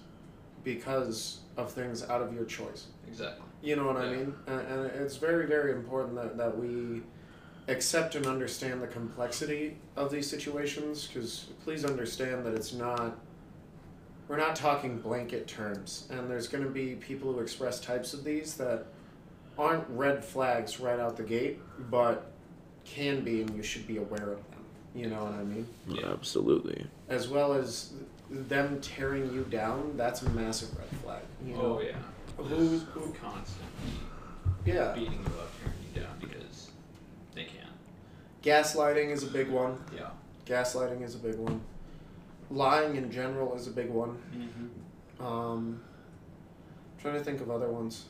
because 0.64 1.40
of 1.56 1.72
things 1.72 2.02
out 2.04 2.20
of 2.22 2.34
your 2.34 2.44
choice. 2.44 2.86
Exactly. 3.08 3.44
You 3.62 3.76
know 3.76 3.86
what 3.86 3.96
I 3.96 4.10
mean? 4.10 4.34
And, 4.46 4.60
and 4.60 4.86
it's 4.86 5.16
very 5.16 5.46
very 5.46 5.72
important 5.72 6.14
that, 6.16 6.36
that 6.36 6.56
we 6.56 7.02
accept 7.68 8.14
and 8.14 8.26
understand 8.26 8.80
the 8.82 8.86
complexity 8.86 9.76
of 9.96 10.10
these 10.10 10.28
situations. 10.28 11.06
Because 11.06 11.46
please 11.64 11.84
understand 11.84 12.44
that 12.46 12.54
it's 12.54 12.72
not. 12.72 13.18
We're 14.28 14.36
not 14.36 14.56
talking 14.56 14.98
blanket 14.98 15.46
terms, 15.46 16.08
and 16.10 16.28
there's 16.28 16.48
going 16.48 16.64
to 16.64 16.70
be 16.70 16.96
people 16.96 17.32
who 17.32 17.38
express 17.38 17.78
types 17.78 18.12
of 18.12 18.25
these 18.25 18.54
that 18.54 18.86
aren't 19.56 19.88
red 19.88 20.25
flags 20.25 20.80
right 20.80 20.98
out 20.98 21.16
the 21.16 21.22
gate, 21.22 21.60
but 21.90 22.32
can 22.84 23.22
be, 23.22 23.42
and 23.42 23.56
you 23.56 23.62
should 23.62 23.86
be 23.86 23.98
aware 23.98 24.32
of 24.32 24.50
them. 24.50 24.64
You 24.96 25.08
know 25.08 25.25
what 25.25 25.34
I 25.34 25.44
mean? 25.44 25.66
Yeah. 25.86 26.10
Absolutely. 26.10 26.86
As 27.08 27.28
well 27.28 27.52
as 27.52 27.92
them 28.30 28.80
tearing 28.80 29.33
you 29.33 29.45
down, 29.45 29.97
that's 29.97 30.23
a 30.23 30.30
massive 30.30 30.76
red 30.76 30.88
flag. 31.02 31.23
You 31.45 31.54
know? 31.54 31.61
Oh 31.62 31.80
yeah. 31.80 31.97
Who's- 32.37 32.80
Just 32.83 32.87
who- 32.92 33.12
constantly 33.14 33.92
Yeah. 34.64 34.92
beating 34.95 35.12
you 35.21 35.40
up, 35.40 35.50
tearing 35.62 35.78
you 35.95 36.00
down 36.02 36.18
because 36.21 36.71
they 37.35 37.45
can. 37.45 37.68
Gaslighting 38.42 39.11
is 39.11 39.23
a 39.23 39.28
big 39.28 39.49
one. 39.49 39.78
Yeah. 39.95 40.11
Gaslighting 40.45 41.02
is 41.02 41.14
a 41.14 41.18
big 41.18 41.37
one. 41.37 41.61
Lying 42.50 42.97
in 42.97 43.11
general 43.11 43.54
is 43.56 43.66
a 43.66 43.71
big 43.71 43.90
one. 43.90 44.18
Mm-hmm. 44.35 45.25
Um, 45.26 45.80
trying 47.00 47.14
to 47.14 47.25
think 47.25 47.40
of 47.40 47.50
other 47.50 47.68
ones. 47.68 48.04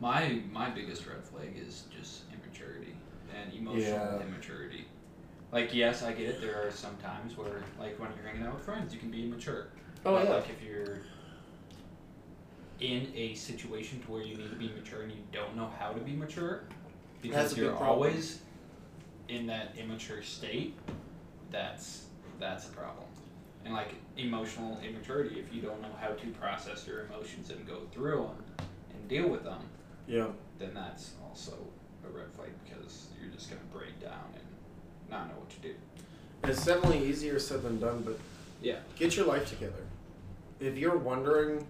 My 0.00 0.40
my 0.52 0.70
biggest 0.70 1.06
red 1.06 1.22
flag 1.24 1.54
is 1.56 1.84
just 1.90 2.22
immaturity 2.32 2.94
and 3.34 3.52
emotional 3.52 3.80
Yeah. 3.80 4.20
immaturity. 4.20 4.86
Like 5.52 5.74
yes, 5.74 6.02
I 6.02 6.12
get 6.12 6.28
it. 6.28 6.40
There 6.40 6.66
are 6.66 6.70
some 6.70 6.96
times 6.96 7.36
where, 7.36 7.62
like 7.78 7.98
when 7.98 8.10
you're 8.16 8.26
hanging 8.30 8.46
out 8.46 8.54
with 8.54 8.64
friends, 8.64 8.92
you 8.92 9.00
can 9.00 9.10
be 9.10 9.24
immature. 9.24 9.68
Oh 10.04 10.12
but 10.14 10.24
yeah. 10.24 10.30
Like 10.30 10.50
if 10.50 10.62
you're 10.62 10.98
in 12.80 13.10
a 13.14 13.34
situation 13.34 14.00
to 14.02 14.10
where 14.10 14.22
you 14.22 14.36
need 14.36 14.50
to 14.50 14.56
be 14.56 14.68
mature 14.68 15.02
and 15.02 15.12
you 15.12 15.18
don't 15.32 15.56
know 15.56 15.70
how 15.78 15.92
to 15.92 16.00
be 16.00 16.12
mature 16.12 16.64
because 17.22 17.50
That's 17.50 17.56
you're 17.56 17.74
always 17.74 18.40
in 19.28 19.46
that 19.46 19.74
immature 19.78 20.22
state, 20.22 20.76
that's 21.50 22.04
that's 22.38 22.66
a 22.68 22.72
problem. 22.72 23.06
And 23.64 23.74
like 23.74 23.94
emotional 24.16 24.78
immaturity, 24.86 25.40
if 25.40 25.52
you 25.52 25.62
don't 25.62 25.80
know 25.80 25.94
how 26.00 26.08
to 26.08 26.26
process 26.32 26.86
your 26.86 27.06
emotions 27.06 27.50
and 27.50 27.66
go 27.66 27.80
through 27.92 28.28
them 28.58 28.66
and 28.94 29.08
deal 29.08 29.28
with 29.28 29.42
them, 29.42 29.60
Yeah. 30.06 30.28
then 30.58 30.74
that's 30.74 31.12
also 31.26 31.52
a 32.04 32.16
red 32.16 32.30
flag 32.32 32.50
because 32.64 33.08
you're 33.20 33.30
just 33.32 33.48
gonna 33.48 33.62
break 33.72 34.00
down 34.00 34.32
and 34.34 34.42
not 35.10 35.28
know 35.28 35.34
what 35.38 35.50
to 35.50 35.60
do. 35.60 35.74
It's 36.44 36.64
definitely 36.64 37.08
easier 37.08 37.38
said 37.38 37.62
than 37.62 37.80
done, 37.80 38.02
but 38.02 38.18
Yeah. 38.60 38.80
get 38.96 39.16
your 39.16 39.26
life 39.26 39.48
together. 39.48 39.84
If 40.60 40.76
you're 40.76 40.96
wondering 40.96 41.66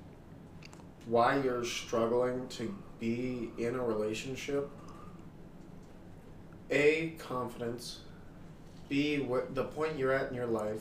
why 1.07 1.41
you're 1.41 1.65
struggling 1.65 2.49
to 2.49 2.77
be 2.99 3.51
in 3.59 3.75
a 3.75 3.83
relationship, 3.83 4.71
A, 6.71 7.15
confidence, 7.19 8.01
B, 8.89 9.21
what 9.21 9.55
the 9.55 9.65
point 9.65 9.99
you're 9.99 10.13
at 10.13 10.31
in 10.31 10.35
your 10.35 10.47
life, 10.47 10.81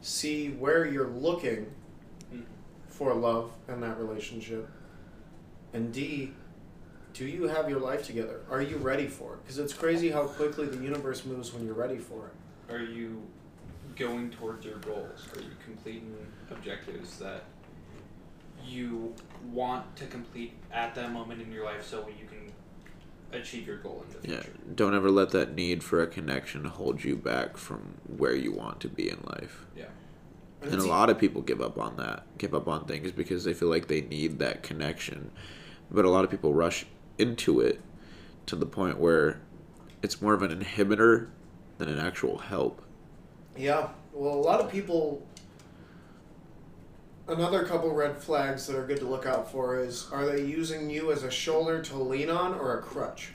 C, 0.00 0.50
where 0.50 0.84
you're 0.84 1.08
looking 1.08 1.66
mm-hmm. 2.32 2.42
for 2.88 3.14
love 3.14 3.50
in 3.68 3.80
that 3.80 3.98
relationship, 3.98 4.68
and 5.72 5.92
D, 5.92 6.32
do 7.16 7.26
you 7.26 7.44
have 7.48 7.70
your 7.70 7.80
life 7.80 8.04
together? 8.04 8.40
Are 8.50 8.60
you 8.60 8.76
ready 8.76 9.06
for 9.06 9.34
it? 9.34 9.42
Because 9.42 9.58
it's 9.58 9.72
crazy 9.72 10.10
how 10.10 10.24
quickly 10.24 10.66
the 10.66 10.82
universe 10.82 11.24
moves 11.24 11.52
when 11.52 11.64
you're 11.64 11.74
ready 11.74 11.96
for 11.98 12.26
it. 12.26 12.72
Are 12.72 12.82
you 12.82 13.22
going 13.96 14.30
towards 14.30 14.66
your 14.66 14.76
goals? 14.78 15.26
Are 15.34 15.40
you 15.40 15.50
completing 15.64 16.14
objectives 16.50 17.18
that 17.18 17.44
you 18.64 19.14
want 19.50 19.96
to 19.96 20.06
complete 20.06 20.52
at 20.72 20.94
that 20.94 21.12
moment 21.12 21.40
in 21.40 21.50
your 21.50 21.64
life 21.64 21.86
so 21.86 22.06
you 22.08 22.26
can 22.26 22.52
achieve 23.38 23.66
your 23.66 23.78
goal 23.78 24.04
in 24.06 24.20
the 24.20 24.28
Yeah. 24.34 24.40
future? 24.42 24.58
Don't 24.74 24.94
ever 24.94 25.10
let 25.10 25.30
that 25.30 25.54
need 25.54 25.82
for 25.82 26.02
a 26.02 26.06
connection 26.06 26.64
hold 26.64 27.02
you 27.02 27.16
back 27.16 27.56
from 27.56 27.94
where 28.14 28.34
you 28.34 28.52
want 28.52 28.80
to 28.80 28.88
be 28.88 29.08
in 29.08 29.18
life. 29.24 29.64
Yeah. 29.74 29.86
And 30.60 30.74
it's 30.74 30.84
a 30.84 30.88
lot 30.88 31.08
of 31.08 31.18
people 31.18 31.40
give 31.42 31.60
up 31.62 31.78
on 31.78 31.96
that, 31.96 32.24
give 32.36 32.54
up 32.54 32.68
on 32.68 32.84
things 32.84 33.12
because 33.12 33.44
they 33.44 33.54
feel 33.54 33.68
like 33.68 33.86
they 33.86 34.02
need 34.02 34.38
that 34.40 34.62
connection. 34.62 35.30
But 35.90 36.04
a 36.04 36.10
lot 36.10 36.24
of 36.24 36.30
people 36.30 36.52
rush 36.52 36.86
into 37.18 37.60
it 37.60 37.80
to 38.46 38.56
the 38.56 38.66
point 38.66 38.98
where 38.98 39.40
it's 40.02 40.22
more 40.22 40.34
of 40.34 40.42
an 40.42 40.56
inhibitor 40.56 41.28
than 41.78 41.88
an 41.88 41.98
actual 41.98 42.38
help. 42.38 42.82
Yeah. 43.56 43.88
Well, 44.12 44.34
a 44.34 44.36
lot 44.36 44.60
of 44.60 44.70
people. 44.70 45.26
Another 47.28 47.64
couple 47.64 47.92
red 47.92 48.22
flags 48.22 48.66
that 48.66 48.76
are 48.76 48.86
good 48.86 49.00
to 49.00 49.06
look 49.06 49.26
out 49.26 49.50
for 49.50 49.80
is 49.80 50.06
are 50.12 50.24
they 50.24 50.44
using 50.44 50.88
you 50.88 51.10
as 51.10 51.24
a 51.24 51.30
shoulder 51.30 51.82
to 51.82 51.96
lean 51.96 52.30
on 52.30 52.54
or 52.54 52.78
a 52.78 52.82
crutch? 52.82 53.32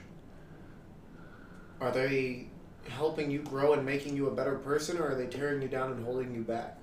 Are 1.78 1.90
they 1.90 2.48
helping 2.88 3.30
you 3.30 3.40
grow 3.40 3.74
and 3.74 3.84
making 3.84 4.16
you 4.16 4.28
a 4.28 4.34
better 4.34 4.56
person 4.56 4.96
or 4.96 5.12
are 5.12 5.14
they 5.14 5.26
tearing 5.26 5.60
you 5.60 5.68
down 5.68 5.92
and 5.92 6.04
holding 6.04 6.34
you 6.34 6.40
back? 6.40 6.78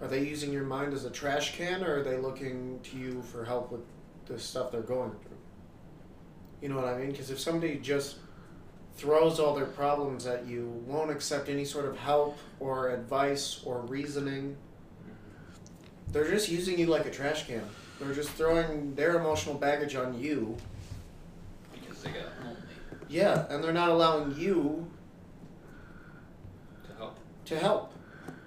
Are 0.00 0.08
they 0.08 0.24
using 0.24 0.52
your 0.52 0.64
mind 0.64 0.94
as 0.94 1.04
a 1.04 1.10
trash 1.10 1.56
can 1.56 1.84
or 1.84 1.98
are 1.98 2.02
they 2.02 2.16
looking 2.16 2.80
to 2.84 2.96
you 2.96 3.22
for 3.22 3.44
help 3.44 3.70
with 3.70 3.82
the 4.26 4.38
stuff 4.38 4.72
they're 4.72 4.80
going 4.80 5.10
through? 5.10 5.27
You 6.60 6.68
know 6.68 6.76
what 6.76 6.86
I 6.86 6.98
mean? 6.98 7.10
Because 7.10 7.30
if 7.30 7.38
somebody 7.38 7.78
just 7.78 8.16
throws 8.96 9.38
all 9.38 9.54
their 9.54 9.66
problems 9.66 10.26
at 10.26 10.46
you, 10.46 10.82
won't 10.86 11.10
accept 11.10 11.48
any 11.48 11.64
sort 11.64 11.86
of 11.86 11.96
help 11.96 12.36
or 12.58 12.90
advice 12.90 13.62
or 13.64 13.80
reasoning. 13.82 14.56
They're 16.10 16.28
just 16.28 16.48
using 16.48 16.78
you 16.78 16.86
like 16.86 17.06
a 17.06 17.10
trash 17.10 17.46
can. 17.46 17.62
They're 18.00 18.14
just 18.14 18.30
throwing 18.30 18.94
their 18.94 19.18
emotional 19.18 19.54
baggage 19.54 19.94
on 19.94 20.18
you. 20.18 20.56
Because 21.72 22.02
they 22.02 22.10
got 22.10 22.22
lonely 22.42 22.56
Yeah, 23.08 23.46
and 23.50 23.62
they're 23.62 23.72
not 23.72 23.90
allowing 23.90 24.36
you 24.36 24.90
to 26.86 26.94
help. 26.96 27.18
to 27.44 27.58
help. 27.58 27.92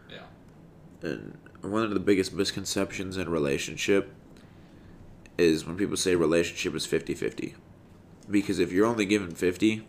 Yeah. 0.09 1.09
And 1.09 1.37
one 1.61 1.83
of 1.83 1.91
the 1.91 1.99
biggest 1.99 2.33
misconceptions 2.33 3.17
in 3.17 3.27
a 3.27 3.29
relationship 3.29 4.13
is 5.37 5.65
when 5.65 5.77
people 5.77 5.95
say 5.97 6.15
relationship 6.15 6.75
is 6.75 6.85
50-50. 6.85 7.53
Because 8.31 8.59
if 8.59 8.71
you're 8.71 8.85
only 8.87 9.05
given 9.05 9.31
50, 9.35 9.85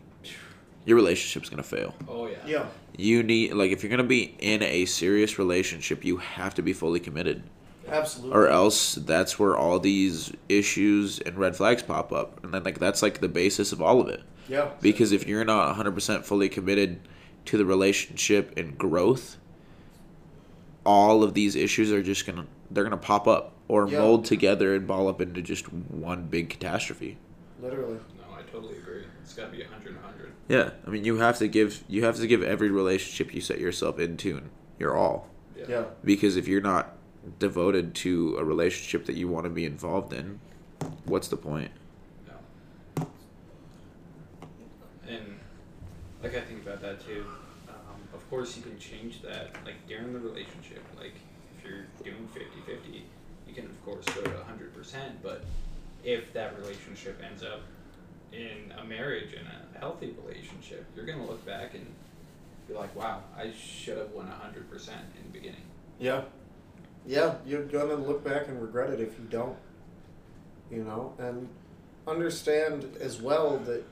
your 0.85 0.97
relationship's 0.97 1.49
going 1.49 1.63
to 1.63 1.69
fail. 1.69 1.95
Oh 2.09 2.27
yeah. 2.27 2.37
Yeah. 2.47 2.67
you 2.99 3.23
need 3.23 3.53
like 3.55 3.71
if 3.71 3.83
you're 3.83 3.91
gonna 3.91 4.03
be 4.03 4.35
in 4.41 4.63
a 4.63 4.85
serious 4.85 5.39
relationship, 5.39 6.05
you 6.05 6.17
have 6.19 6.55
to 6.57 6.63
be 6.63 6.73
fully 6.73 6.99
committed, 7.01 7.43
Absolutely. 7.89 8.37
or 8.37 8.49
else 8.49 8.97
that's 8.97 9.39
where 9.39 9.57
all 9.57 9.79
these 9.79 10.33
issues 10.49 11.21
and 11.21 11.39
red 11.39 11.55
flags 11.57 11.83
pop 11.83 12.13
up, 12.13 12.43
and 12.45 12.53
then 12.53 12.65
like 12.65 12.79
that's 12.81 13.01
like 13.03 13.21
the 13.21 13.29
basis 13.29 13.71
of 13.73 13.81
all 13.81 14.01
of 14.01 14.09
it. 14.09 14.23
yeah. 14.49 14.71
Because 14.81 15.13
if 15.13 15.27
you're 15.27 15.45
not 15.45 15.75
100% 15.77 16.25
fully 16.25 16.49
committed 16.49 17.01
to 17.47 17.57
the 17.57 17.65
relationship 17.65 18.53
and 18.59 18.77
growth, 18.77 19.37
all 20.85 21.23
of 21.23 21.35
these 21.35 21.55
issues 21.57 21.93
are 21.93 22.03
just 22.03 22.27
gonna 22.27 22.47
they're 22.71 22.85
gonna 22.85 22.97
pop 22.97 23.27
up 23.29 23.53
or 23.69 23.89
Yeah. 23.89 24.01
mold 24.01 24.25
together 24.25 24.75
and 24.75 24.87
ball 24.87 25.07
up 25.09 25.21
into 25.21 25.41
just 25.43 25.73
one 25.73 26.25
big 26.25 26.51
catastrophe. 26.51 27.19
Literally. 27.63 27.99
No, 28.19 28.35
I 28.37 28.43
totally 28.51 28.77
agree. 28.79 29.05
It's 29.23 29.35
got 29.35 29.47
to 29.47 29.53
be 29.53 29.63
100 29.63 29.95
100. 29.95 30.33
Yeah, 30.49 30.71
I 30.87 30.91
mean 30.91 31.05
you 31.05 31.17
have 31.17 31.39
to 31.39 31.49
give 31.49 31.85
you 31.89 32.05
have 32.05 32.17
to 32.17 32.27
give 32.27 32.43
every 32.43 32.71
relationship 32.71 33.35
you 33.35 33.41
set 33.41 33.59
yourself 33.59 33.99
in 33.99 34.13
into 34.13 34.43
your 34.79 34.97
all. 34.97 35.29
Yeah. 35.69 35.85
Because 36.05 36.37
if 36.37 36.49
you're 36.49 36.61
not 36.61 36.97
devoted 37.39 37.95
to 37.95 38.37
a 38.39 38.45
relationship 38.45 39.07
that 39.07 39.15
you 39.15 39.29
want 39.29 39.45
to 39.45 39.51
be 39.51 39.65
involved 39.65 40.13
in, 40.13 40.41
what's 41.05 41.29
the 41.29 41.37
point? 41.37 41.71
No. 42.27 43.07
And 45.09 45.39
like 46.23 46.35
I 46.35 46.41
think 46.41 46.63
about 46.63 46.81
that 46.83 47.05
too. 47.07 47.25
Um, 47.69 48.01
of 48.13 48.29
course, 48.29 48.57
you 48.57 48.63
can 48.63 48.79
change 48.79 49.23
that 49.23 49.57
like 49.65 49.87
during 49.87 50.13
the 50.13 50.19
relationship. 50.19 50.83
Like 50.99 51.15
if 51.59 51.65
you're 51.65 51.87
doing 52.03 52.29
50-50, 52.35 53.03
you 53.47 53.55
can 53.55 53.67
of 53.67 53.85
course 53.85 54.05
go 54.07 54.23
to 54.23 54.31
100%. 54.31 54.97
But 55.23 55.45
if 56.05 56.33
that 56.33 56.59
relationship 56.59 57.23
ends 57.25 57.45
up 57.45 57.61
in 58.33 58.73
a 58.79 58.85
marriage 58.85 59.35
and 59.35 59.47
a 59.47 59.79
healthy 59.79 60.15
relationship, 60.25 60.87
you're 60.97 61.07
gonna 61.07 61.27
look 61.27 61.45
back 61.45 61.75
and 61.75 61.87
be 62.69 62.75
like, 62.75 62.95
"Wow, 62.97 63.23
I 63.37 63.53
should 63.53 63.99
have 63.99 64.11
won 64.13 64.29
100% 64.29 65.05
in 65.17 65.25
the 65.25 65.39
beginning." 65.39 65.63
Yeah. 65.99 66.25
Yeah, 67.05 67.37
you're 67.45 67.65
gonna 67.65 67.95
look 67.95 68.25
back 68.25 68.49
and 68.49 68.61
regret 68.61 68.91
it 68.91 69.01
if 69.01 69.19
you 69.19 69.25
don't. 69.27 69.57
You 70.71 70.85
know, 70.85 71.15
and 71.19 71.49
understand 72.07 72.97
as 73.01 73.21
well 73.21 73.59
that 73.59 73.85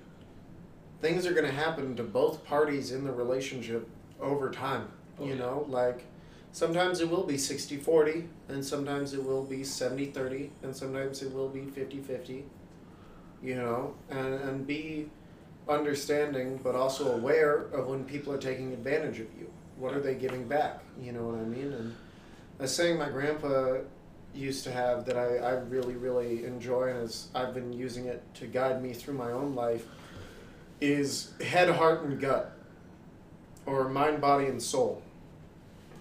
things 1.00 1.26
are 1.26 1.32
gonna 1.32 1.50
happen 1.50 1.96
to 1.96 2.02
both 2.02 2.44
parties 2.44 2.92
in 2.92 3.04
the 3.04 3.12
relationship 3.12 3.88
over 4.20 4.50
time. 4.50 4.88
Oh, 5.18 5.24
you 5.24 5.32
yeah. 5.32 5.40
know, 5.40 5.66
like 5.68 6.04
sometimes 6.52 7.00
it 7.00 7.10
will 7.10 7.24
be 7.24 7.36
60 7.36 7.76
40, 7.76 8.28
and 8.48 8.64
sometimes 8.64 9.12
it 9.12 9.24
will 9.24 9.44
be 9.44 9.64
70 9.64 10.06
30, 10.06 10.50
and 10.62 10.74
sometimes 10.74 11.22
it 11.22 11.32
will 11.32 11.48
be 11.48 11.66
50 11.66 12.00
50. 12.00 12.44
You 13.42 13.54
know, 13.56 13.94
and, 14.10 14.34
and 14.34 14.66
be 14.66 15.08
understanding 15.68 16.58
but 16.62 16.74
also 16.74 17.14
aware 17.16 17.66
of 17.72 17.86
when 17.86 18.04
people 18.04 18.32
are 18.32 18.38
taking 18.38 18.72
advantage 18.72 19.20
of 19.20 19.26
you. 19.38 19.50
What 19.76 19.94
are 19.94 20.00
they 20.00 20.14
giving 20.14 20.46
back? 20.46 20.82
You 21.00 21.12
know 21.12 21.24
what 21.24 21.36
I 21.36 21.44
mean? 21.44 21.72
And 21.72 21.94
a 22.58 22.68
saying 22.68 22.98
my 22.98 23.08
grandpa 23.08 23.78
used 24.34 24.64
to 24.64 24.72
have 24.72 25.06
that 25.06 25.16
I, 25.16 25.36
I 25.36 25.50
really, 25.52 25.94
really 25.94 26.44
enjoy 26.44 26.90
and 26.90 27.02
is 27.02 27.28
I've 27.34 27.54
been 27.54 27.72
using 27.72 28.06
it 28.06 28.22
to 28.34 28.46
guide 28.46 28.82
me 28.82 28.92
through 28.92 29.14
my 29.14 29.32
own 29.32 29.54
life 29.54 29.86
is 30.80 31.32
head, 31.40 31.68
heart, 31.68 32.02
and 32.02 32.20
gut. 32.20 32.56
Or 33.66 33.88
mind, 33.88 34.20
body, 34.20 34.46
and 34.46 34.62
soul. 34.62 35.02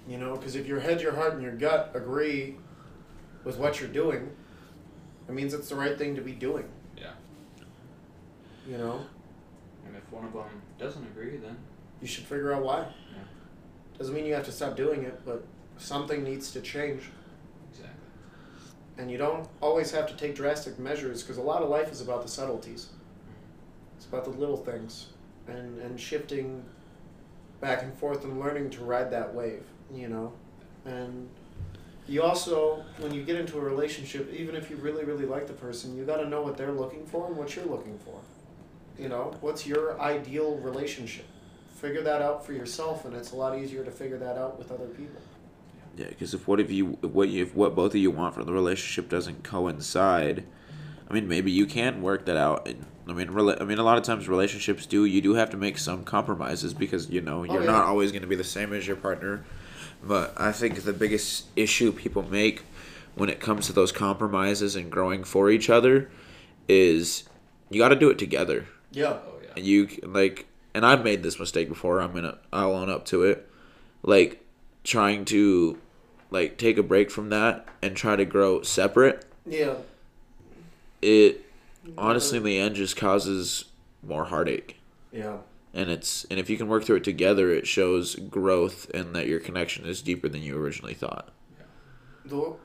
You 0.07 0.17
know, 0.17 0.35
because 0.35 0.55
if 0.55 0.65
your 0.65 0.79
head, 0.79 1.01
your 1.01 1.13
heart, 1.13 1.33
and 1.33 1.43
your 1.43 1.55
gut 1.55 1.91
agree 1.93 2.55
with 3.43 3.57
what 3.57 3.79
you're 3.79 3.89
doing, 3.89 4.31
it 5.27 5.33
means 5.33 5.53
it's 5.53 5.69
the 5.69 5.75
right 5.75 5.97
thing 5.97 6.15
to 6.15 6.21
be 6.21 6.31
doing. 6.31 6.67
You 8.69 8.77
know, 8.77 9.01
And 9.87 9.95
if 9.95 10.11
one 10.11 10.25
of 10.25 10.33
them 10.33 10.43
doesn't 10.77 11.03
agree, 11.03 11.37
then 11.37 11.57
you 12.01 12.07
should 12.07 12.25
figure 12.25 12.53
out 12.53 12.63
why. 12.63 12.79
Yeah. 12.81 13.23
Doesn't 13.97 14.13
mean 14.13 14.25
you 14.25 14.35
have 14.35 14.45
to 14.45 14.51
stop 14.51 14.75
doing 14.77 15.03
it, 15.03 15.21
but 15.25 15.43
something 15.77 16.23
needs 16.23 16.51
to 16.51 16.61
change. 16.61 17.09
exactly. 17.71 17.95
And 18.99 19.09
you 19.09 19.17
don't 19.17 19.47
always 19.59 19.89
have 19.91 20.07
to 20.07 20.15
take 20.15 20.35
drastic 20.35 20.77
measures 20.77 21.23
because 21.23 21.37
a 21.37 21.41
lot 21.41 21.63
of 21.63 21.69
life 21.69 21.91
is 21.91 21.99
about 21.99 22.21
the 22.21 22.27
subtleties. 22.27 22.89
Mm-hmm. 22.89 23.97
It's 23.97 24.05
about 24.05 24.25
the 24.25 24.31
little 24.31 24.57
things 24.57 25.07
and, 25.47 25.79
and 25.79 25.99
shifting 25.99 26.63
back 27.61 27.81
and 27.81 27.91
forth 27.97 28.23
and 28.23 28.39
learning 28.39 28.69
to 28.71 28.83
ride 28.83 29.09
that 29.11 29.33
wave, 29.33 29.63
you 29.91 30.09
know? 30.09 30.31
And 30.85 31.27
you 32.07 32.21
also, 32.21 32.83
when 32.99 33.13
you 33.15 33.23
get 33.23 33.35
into 33.35 33.57
a 33.57 33.61
relationship, 33.61 34.31
even 34.31 34.55
if 34.55 34.69
you 34.69 34.75
really, 34.77 35.05
really 35.05 35.25
like 35.25 35.47
the 35.47 35.53
person, 35.53 35.97
you 35.97 36.05
got 36.05 36.17
to 36.17 36.29
know 36.29 36.43
what 36.43 36.55
they're 36.55 36.71
looking 36.71 37.05
for 37.07 37.25
and 37.25 37.35
what 37.35 37.55
you're 37.55 37.65
looking 37.65 37.97
for. 37.99 38.21
You 38.99 39.09
know, 39.09 39.33
what's 39.41 39.65
your 39.65 39.99
ideal 40.01 40.57
relationship? 40.57 41.25
Figure 41.75 42.01
that 42.01 42.21
out 42.21 42.45
for 42.45 42.51
yourself, 42.51 43.05
and 43.05 43.15
it's 43.15 43.31
a 43.31 43.35
lot 43.35 43.57
easier 43.57 43.83
to 43.85 43.91
figure 43.91 44.17
that 44.17 44.37
out 44.37 44.57
with 44.57 44.71
other 44.71 44.87
people. 44.87 45.21
Yeah, 45.95 46.07
because 46.07 46.33
if 46.33 46.47
what 46.47 46.59
if 46.59 46.69
you 46.69 46.97
what 47.01 47.29
you, 47.29 47.43
if 47.43 47.55
what 47.55 47.75
both 47.75 47.91
of 47.91 47.97
you 47.97 48.11
want 48.11 48.33
from 48.33 48.45
the 48.45 48.53
relationship 48.53 49.09
doesn't 49.09 49.43
coincide, 49.43 50.43
I 51.09 51.13
mean 51.13 51.27
maybe 51.27 51.51
you 51.51 51.65
can 51.65 52.01
work 52.01 52.25
that 52.25 52.37
out. 52.37 52.67
And, 52.67 52.85
I 53.07 53.13
mean, 53.13 53.27
rela- 53.29 53.59
I 53.61 53.65
mean 53.65 53.79
a 53.79 53.83
lot 53.83 53.97
of 53.97 54.03
times 54.03 54.27
relationships 54.27 54.85
do 54.85 55.05
you 55.05 55.21
do 55.21 55.33
have 55.33 55.49
to 55.51 55.57
make 55.57 55.77
some 55.77 56.03
compromises 56.03 56.73
because 56.73 57.09
you 57.09 57.21
know 57.21 57.39
oh, 57.39 57.43
you're 57.43 57.63
yeah. 57.63 57.71
not 57.71 57.85
always 57.85 58.11
going 58.11 58.21
to 58.21 58.27
be 58.27 58.35
the 58.35 58.43
same 58.43 58.73
as 58.73 58.85
your 58.85 58.97
partner. 58.97 59.43
But 60.03 60.33
I 60.37 60.51
think 60.51 60.83
the 60.83 60.93
biggest 60.93 61.47
issue 61.55 61.91
people 61.91 62.23
make 62.23 62.63
when 63.15 63.29
it 63.29 63.39
comes 63.39 63.67
to 63.67 63.73
those 63.73 63.91
compromises 63.91 64.75
and 64.75 64.91
growing 64.91 65.23
for 65.23 65.49
each 65.49 65.69
other 65.69 66.09
is 66.67 67.23
you 67.69 67.79
got 67.79 67.89
to 67.89 67.95
do 67.95 68.09
it 68.09 68.17
together. 68.17 68.65
Yeah. 68.91 69.07
Oh, 69.07 69.21
oh 69.27 69.39
yeah. 69.43 69.49
And 69.57 69.65
you 69.65 69.89
like, 70.03 70.47
and 70.73 70.85
I've 70.85 71.03
made 71.03 71.23
this 71.23 71.39
mistake 71.39 71.69
before. 71.69 72.01
I'm 72.01 72.13
gonna, 72.13 72.37
I'll 72.51 72.75
own 72.75 72.89
up 72.89 73.05
to 73.05 73.23
it. 73.23 73.49
Like, 74.01 74.43
trying 74.83 75.25
to, 75.25 75.77
like, 76.31 76.57
take 76.57 76.77
a 76.77 76.83
break 76.83 77.11
from 77.11 77.29
that 77.29 77.67
and 77.81 77.95
try 77.95 78.15
to 78.15 78.25
grow 78.25 78.61
separate. 78.61 79.25
Yeah. 79.45 79.75
It 81.01 81.45
honestly, 81.97 82.37
in 82.37 82.43
the 82.43 82.57
end, 82.57 82.75
just 82.75 82.95
causes 82.95 83.65
more 84.03 84.25
heartache. 84.25 84.77
Yeah. 85.11 85.37
And 85.73 85.89
it's, 85.89 86.25
and 86.25 86.39
if 86.39 86.49
you 86.49 86.57
can 86.57 86.67
work 86.67 86.83
through 86.83 86.97
it 86.97 87.03
together, 87.03 87.51
it 87.51 87.67
shows 87.67 88.15
growth 88.15 88.89
and 88.93 89.15
that 89.15 89.27
your 89.27 89.39
connection 89.39 89.85
is 89.85 90.01
deeper 90.01 90.27
than 90.27 90.41
you 90.41 90.57
originally 90.57 90.93
thought. 90.93 91.29
The 92.25 92.55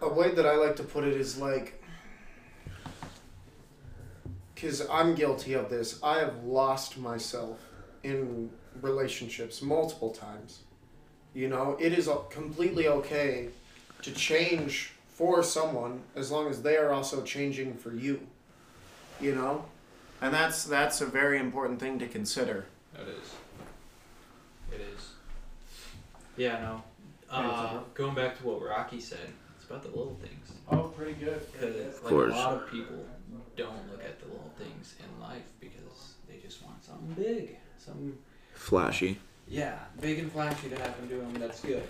a 0.00 0.08
way 0.08 0.34
that 0.34 0.46
I 0.46 0.56
like 0.56 0.76
to 0.76 0.82
put 0.82 1.04
it 1.04 1.14
is 1.14 1.38
like, 1.38 1.82
because 4.54 4.86
I'm 4.88 5.14
guilty 5.14 5.54
of 5.54 5.68
this. 5.68 5.98
I 6.02 6.18
have 6.18 6.44
lost 6.44 6.96
myself 6.96 7.58
in 8.02 8.50
relationships 8.80 9.62
multiple 9.62 10.10
times. 10.10 10.60
You 11.34 11.48
know, 11.48 11.76
it 11.80 11.92
is 11.92 12.08
completely 12.30 12.86
okay 12.88 13.48
to 14.02 14.12
change 14.12 14.92
for 15.08 15.42
someone 15.42 16.02
as 16.14 16.30
long 16.30 16.48
as 16.48 16.62
they 16.62 16.76
are 16.76 16.92
also 16.92 17.22
changing 17.22 17.74
for 17.74 17.92
you. 17.92 18.20
You 19.20 19.34
know, 19.34 19.64
and 20.20 20.32
that's 20.32 20.64
that's 20.64 21.00
a 21.00 21.06
very 21.06 21.38
important 21.38 21.80
thing 21.80 21.98
to 21.98 22.06
consider. 22.06 22.66
That 22.94 23.08
is. 23.08 23.34
It 24.72 24.80
is. 24.80 25.08
Yeah, 26.36 26.60
no. 26.60 26.82
Yeah, 27.30 27.48
Uh, 27.48 27.80
going 27.94 28.14
back 28.14 28.38
to 28.38 28.46
what 28.46 28.62
Rocky 28.62 29.00
said, 29.00 29.28
it's 29.56 29.66
about 29.66 29.82
the 29.82 29.88
little 29.88 30.18
things. 30.20 30.52
Oh, 30.70 30.84
pretty 30.96 31.14
good. 31.14 31.40
Because 31.52 32.02
like 32.02 32.12
course. 32.12 32.32
a 32.32 32.36
lot 32.36 32.54
of 32.54 32.70
people 32.70 33.04
don't 33.56 33.90
look 33.90 34.02
at 34.04 34.18
the 34.20 34.26
little 34.26 34.52
things 34.58 34.94
in 34.98 35.20
life 35.22 35.42
because 35.60 36.14
they 36.28 36.38
just 36.38 36.62
want 36.62 36.82
something 36.84 37.12
big, 37.14 37.56
something 37.78 38.16
Flashy. 38.54 39.18
yeah, 39.48 39.78
big 40.00 40.18
and 40.20 40.32
flashy 40.32 40.68
to 40.70 40.76
happen 40.78 41.08
to 41.08 41.16
them. 41.16 41.34
That's 41.34 41.60
good. 41.60 41.82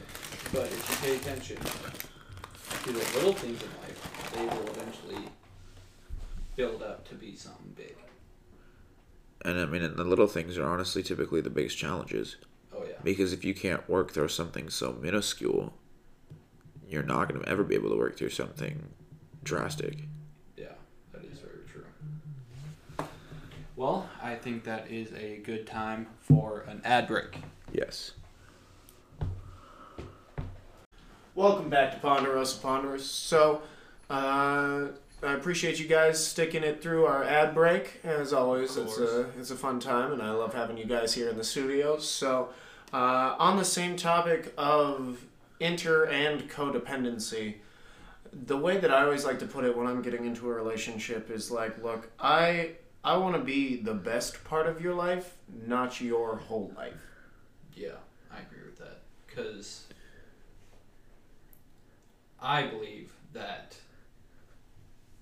But 0.52 0.64
if 0.64 0.90
you 0.90 0.96
pay 1.08 1.16
attention 1.16 1.56
to 1.56 2.92
the 2.92 2.98
little 3.16 3.32
things 3.32 3.62
in 3.62 3.68
life, 3.82 4.32
they 4.34 4.44
will 4.44 4.68
eventually 4.70 5.28
build 6.56 6.82
up 6.82 7.06
to 7.08 7.14
be 7.14 7.36
something 7.36 7.72
big. 7.76 7.96
And 9.44 9.58
I 9.60 9.66
mean, 9.66 9.82
and 9.82 9.96
the 9.96 10.04
little 10.04 10.26
things 10.26 10.56
are 10.56 10.64
honestly 10.66 11.02
typically 11.02 11.40
the 11.40 11.50
biggest 11.50 11.76
challenges. 11.76 12.36
Oh 12.74 12.82
yeah. 12.84 12.96
Because 13.02 13.32
if 13.32 13.44
you 13.44 13.54
can't 13.54 13.88
work 13.88 14.12
through 14.12 14.28
something 14.28 14.70
so 14.70 14.92
minuscule, 15.00 15.74
you're 16.88 17.02
not 17.02 17.28
going 17.28 17.40
to 17.42 17.48
ever 17.48 17.62
be 17.62 17.74
able 17.74 17.90
to 17.90 17.96
work 17.96 18.16
through 18.16 18.30
something 18.30 18.88
drastic. 19.42 20.04
Yeah, 20.56 20.68
that 21.12 21.24
is 21.24 21.38
very 21.38 21.64
true. 21.70 21.84
Well, 23.76 24.08
I 24.22 24.36
think 24.36 24.62
that 24.64 24.88
is 24.88 25.12
a 25.14 25.38
good 25.38 25.66
time 25.66 26.06
for 26.20 26.64
an 26.68 26.80
ad 26.84 27.08
break. 27.08 27.38
Yes. 27.72 28.12
Welcome 31.34 31.70
back 31.70 31.92
to 31.92 31.98
Ponderosa 31.98 32.60
Ponderers. 32.60 33.00
So, 33.00 33.62
uh, 34.08 34.86
I 35.24 35.32
appreciate 35.32 35.80
you 35.80 35.88
guys 35.88 36.24
sticking 36.24 36.62
it 36.62 36.80
through 36.80 37.06
our 37.06 37.24
ad 37.24 37.52
break. 37.52 37.98
As 38.04 38.32
always, 38.32 38.76
it's 38.76 38.98
a 38.98 39.26
it's 39.40 39.50
a 39.50 39.56
fun 39.56 39.80
time, 39.80 40.12
and 40.12 40.22
I 40.22 40.30
love 40.30 40.54
having 40.54 40.78
you 40.78 40.84
guys 40.84 41.12
here 41.12 41.28
in 41.28 41.36
the 41.36 41.42
studios. 41.42 42.08
So, 42.08 42.50
uh, 42.92 43.34
on 43.40 43.56
the 43.56 43.64
same 43.64 43.96
topic 43.96 44.54
of 44.56 45.24
inter 45.58 46.04
and 46.04 46.48
codependency, 46.48 47.54
the 48.32 48.56
way 48.56 48.78
that 48.78 48.92
I 48.92 49.02
always 49.02 49.24
like 49.24 49.40
to 49.40 49.46
put 49.46 49.64
it 49.64 49.76
when 49.76 49.88
I'm 49.88 50.02
getting 50.02 50.24
into 50.26 50.48
a 50.48 50.54
relationship 50.54 51.28
is 51.28 51.50
like, 51.50 51.82
look, 51.82 52.10
I 52.20 52.72
I 53.04 53.18
want 53.18 53.34
to 53.34 53.42
be 53.42 53.76
the 53.76 53.92
best 53.92 54.44
part 54.44 54.66
of 54.66 54.80
your 54.80 54.94
life, 54.94 55.36
not 55.66 56.00
your 56.00 56.36
whole 56.36 56.72
life. 56.74 56.94
Yeah, 57.74 57.96
I 58.32 58.38
agree 58.38 58.64
with 58.64 58.78
that. 58.78 59.02
Because 59.26 59.84
I 62.40 62.62
believe 62.66 63.12
that 63.34 63.76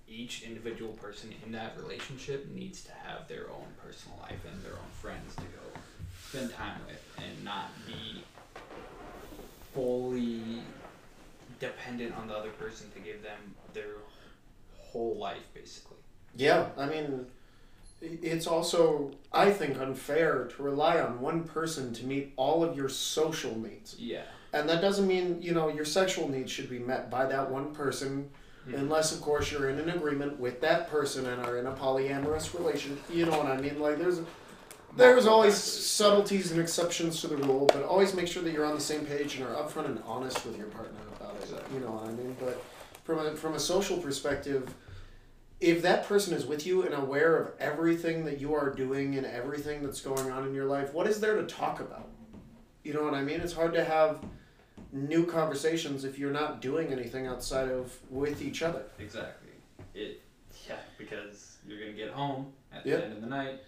each 0.07 0.43
individual 0.43 0.93
person 0.93 1.33
in 1.45 1.51
that 1.51 1.77
relationship 1.77 2.47
needs 2.51 2.83
to 2.83 2.91
have 2.91 3.27
their 3.27 3.49
own 3.49 3.65
personal 3.83 4.17
life 4.21 4.39
and 4.49 4.63
their 4.63 4.73
own 4.73 4.91
friends 5.01 5.35
to 5.35 5.41
go 5.41 5.79
spend 6.29 6.53
time 6.53 6.79
with 6.87 7.01
and 7.17 7.43
not 7.43 7.69
be 7.85 8.23
fully 9.73 10.61
dependent 11.59 12.15
on 12.15 12.27
the 12.27 12.33
other 12.33 12.51
person 12.51 12.89
to 12.93 12.99
give 12.99 13.23
them 13.23 13.55
their 13.73 13.95
whole 14.77 15.17
life, 15.17 15.43
basically. 15.53 15.97
Yeah, 16.35 16.67
I 16.77 16.85
mean, 16.85 17.25
it's 18.21 18.47
also, 18.47 19.11
I 19.31 19.51
think, 19.51 19.79
unfair 19.79 20.49
to 20.55 20.63
rely 20.63 20.99
on 20.99 21.21
one 21.21 21.43
person 21.43 21.93
to 21.93 22.05
meet 22.05 22.33
all 22.35 22.63
of 22.63 22.75
your 22.75 22.89
social 22.89 23.57
needs. 23.57 23.95
Yeah. 23.97 24.23
And 24.51 24.69
that 24.69 24.81
doesn't 24.81 25.07
mean, 25.07 25.41
you 25.41 25.53
know, 25.53 25.69
your 25.69 25.85
sexual 25.85 26.27
needs 26.29 26.51
should 26.51 26.69
be 26.69 26.79
met 26.79 27.09
by 27.09 27.25
that 27.25 27.49
one 27.49 27.73
person, 27.73 28.29
Mhm. 28.67 28.77
unless, 28.79 29.11
of 29.13 29.21
course, 29.21 29.51
you're 29.51 29.69
in 29.69 29.79
an 29.79 29.89
agreement 29.89 30.39
with 30.39 30.61
that 30.61 30.89
person 30.89 31.25
and 31.25 31.43
are 31.43 31.57
in 31.57 31.65
a 31.65 31.71
polyamorous 31.71 32.53
relation. 32.53 32.99
You 33.09 33.25
know 33.25 33.37
what 33.37 33.47
I 33.47 33.57
mean? 33.57 33.79
Like, 33.79 33.97
there's. 33.97 34.19
There's 34.95 35.25
always 35.25 35.55
subtleties 35.55 36.51
and 36.51 36.61
exceptions 36.61 37.19
to 37.21 37.27
the 37.27 37.37
rule, 37.37 37.65
but 37.73 37.81
always 37.81 38.13
make 38.13 38.27
sure 38.27 38.43
that 38.43 38.51
you're 38.53 38.63
on 38.63 38.75
the 38.75 38.79
same 38.81 39.07
page 39.07 39.37
and 39.37 39.43
are 39.43 39.55
upfront 39.55 39.85
and 39.85 39.99
honest 40.05 40.45
with 40.45 40.55
your 40.55 40.67
partner 40.67 40.99
about 41.19 41.35
it. 41.41 41.49
You 41.73 41.79
know 41.79 41.93
what 41.93 42.09
I 42.09 42.11
mean? 42.11 42.37
But 42.39 42.61
from 43.03 43.17
a 43.17 43.35
from 43.35 43.55
a 43.55 43.59
social 43.59 43.97
perspective, 43.97 44.71
if 45.63 45.81
that 45.81 46.05
person 46.05 46.33
is 46.33 46.45
with 46.45 46.65
you 46.67 46.83
and 46.83 46.93
aware 46.93 47.37
of 47.37 47.51
everything 47.57 48.25
that 48.25 48.37
you 48.41 48.53
are 48.53 48.69
doing 48.69 49.15
and 49.15 49.25
everything 49.25 49.81
that's 49.81 50.01
going 50.01 50.29
on 50.29 50.45
in 50.45 50.53
your 50.53 50.65
life, 50.65 50.93
what 50.93 51.07
is 51.07 51.21
there 51.21 51.37
to 51.37 51.43
talk 51.43 51.79
about? 51.79 52.09
You 52.83 52.93
know 52.93 53.01
what 53.03 53.13
I 53.13 53.23
mean? 53.23 53.39
It's 53.39 53.53
hard 53.53 53.73
to 53.75 53.83
have 53.85 54.19
new 54.91 55.25
conversations 55.25 56.03
if 56.03 56.19
you're 56.19 56.33
not 56.33 56.61
doing 56.61 56.91
anything 56.91 57.27
outside 57.27 57.69
of 57.69 57.97
with 58.09 58.41
each 58.41 58.61
other. 58.61 58.83
Exactly. 58.99 59.51
It 59.95 60.21
yeah, 60.67 60.75
because 60.97 61.57
you're 61.65 61.79
gonna 61.79 61.93
get 61.93 62.11
home 62.11 62.51
at 62.73 62.85
Yeah. 62.85 62.97
the 62.97 63.03
end 63.05 63.13
of 63.13 63.21
the 63.21 63.27
night 63.27 63.61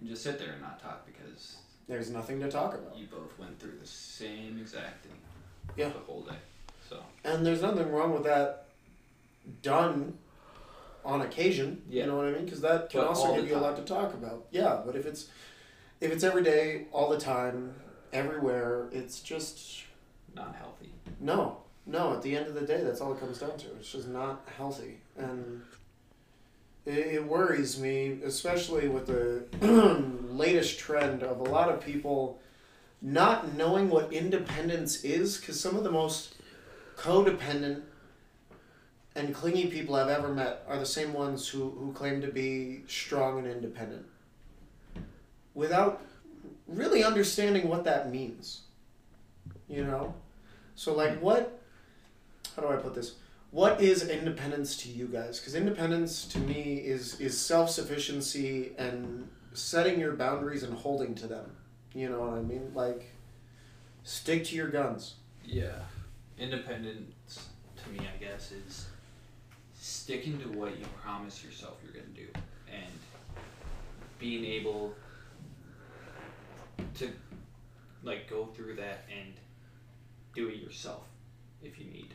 and 0.00 0.08
just 0.08 0.24
sit 0.24 0.40
there 0.40 0.50
and 0.52 0.60
not 0.60 0.82
talk 0.82 1.06
because 1.06 1.58
There's 1.86 2.10
nothing 2.10 2.40
to 2.40 2.50
talk 2.50 2.74
about. 2.74 2.96
you 2.98 3.06
both 3.06 3.38
went 3.38 3.58
through 3.60 3.78
the 3.80 3.86
same 3.86 4.58
exact 4.60 5.04
thing. 5.04 5.16
Yeah. 5.76 5.90
The 5.90 6.00
whole 6.00 6.22
day. 6.22 6.38
So 6.90 7.04
And 7.24 7.46
there's 7.46 7.62
nothing 7.62 7.88
wrong 7.92 8.12
with 8.12 8.24
that 8.24 8.66
done 9.62 10.18
on 11.06 11.22
occasion. 11.22 11.82
Yeah. 11.88 12.02
You 12.02 12.10
know 12.10 12.16
what 12.16 12.26
I 12.26 12.32
mean? 12.32 12.44
Because 12.44 12.60
that 12.60 12.90
can 12.90 13.00
But 13.00 13.08
also 13.08 13.34
give 13.34 13.48
you 13.48 13.56
a 13.56 13.58
lot 13.58 13.76
to 13.76 13.82
talk 13.82 14.12
about. 14.12 14.46
Yeah, 14.50 14.80
but 14.84 14.96
if 14.96 15.06
it's 15.06 15.28
if 16.00 16.12
it's 16.12 16.24
every 16.24 16.42
day, 16.42 16.86
all 16.92 17.08
the 17.08 17.18
time, 17.18 17.74
everywhere, 18.12 18.88
it's 18.92 19.20
just 19.20 19.84
not 20.34 20.54
healthy. 20.56 20.90
no, 21.20 21.58
no. 21.86 22.12
At 22.12 22.22
the 22.22 22.36
end 22.36 22.46
of 22.48 22.54
the 22.54 22.60
day, 22.66 22.82
that's 22.82 23.00
all 23.00 23.12
it 23.14 23.20
comes 23.20 23.38
down 23.38 23.56
to. 23.58 23.66
It's 23.78 23.90
just 23.92 24.08
not 24.08 24.46
healthy, 24.58 24.98
and 25.16 25.62
it, 26.84 26.98
it 26.98 27.24
worries 27.24 27.80
me, 27.80 28.18
especially 28.24 28.88
with 28.88 29.06
the 29.06 29.44
latest 30.30 30.78
trend 30.78 31.22
of 31.22 31.40
a 31.40 31.44
lot 31.44 31.70
of 31.70 31.80
people 31.80 32.40
not 33.00 33.54
knowing 33.54 33.88
what 33.88 34.12
independence 34.12 35.02
is. 35.04 35.38
Because 35.38 35.58
some 35.58 35.76
of 35.76 35.84
the 35.84 35.90
most 35.92 36.34
codependent 36.96 37.82
and 39.16 39.34
clingy 39.34 39.66
people 39.66 39.94
I've 39.94 40.10
ever 40.10 40.28
met 40.28 40.62
are 40.68 40.78
the 40.78 40.86
same 40.86 41.12
ones 41.12 41.48
who, 41.48 41.70
who 41.70 41.92
claim 41.92 42.20
to 42.20 42.28
be 42.28 42.82
strong 42.86 43.38
and 43.38 43.48
independent 43.48 44.06
without 45.54 46.02
really 46.68 47.02
understanding 47.02 47.68
what 47.68 47.84
that 47.84 48.12
means. 48.12 48.62
You 49.68 49.84
know? 49.84 50.14
So, 50.74 50.94
like, 50.94 51.20
what, 51.20 51.60
how 52.54 52.62
do 52.62 52.68
I 52.68 52.76
put 52.76 52.94
this? 52.94 53.14
What 53.50 53.80
is 53.80 54.08
independence 54.08 54.76
to 54.78 54.90
you 54.90 55.06
guys? 55.06 55.40
Because 55.40 55.54
independence 55.54 56.26
to 56.26 56.38
me 56.38 56.76
is, 56.76 57.18
is 57.20 57.38
self 57.40 57.70
sufficiency 57.70 58.72
and 58.76 59.28
setting 59.54 59.98
your 59.98 60.12
boundaries 60.12 60.62
and 60.62 60.74
holding 60.74 61.14
to 61.16 61.26
them. 61.26 61.56
You 61.94 62.10
know 62.10 62.20
what 62.20 62.34
I 62.34 62.42
mean? 62.42 62.72
Like, 62.74 63.10
stick 64.04 64.44
to 64.44 64.56
your 64.56 64.68
guns. 64.68 65.14
Yeah. 65.42 65.78
Independence 66.38 67.46
to 67.82 67.90
me 67.90 68.00
I 68.00 68.22
guess 68.22 68.52
is 68.52 68.86
sticking 70.06 70.38
to 70.38 70.48
what 70.56 70.78
you 70.78 70.84
promise 71.02 71.42
yourself 71.42 71.78
you're 71.82 71.92
gonna 71.92 72.14
do 72.14 72.28
and 72.72 72.92
being 74.20 74.44
able 74.44 74.94
to 76.94 77.10
like 78.04 78.30
go 78.30 78.46
through 78.54 78.76
that 78.76 79.04
and 79.10 79.34
do 80.32 80.46
it 80.46 80.58
yourself 80.58 81.02
if 81.60 81.76
you 81.80 81.86
need. 81.86 82.14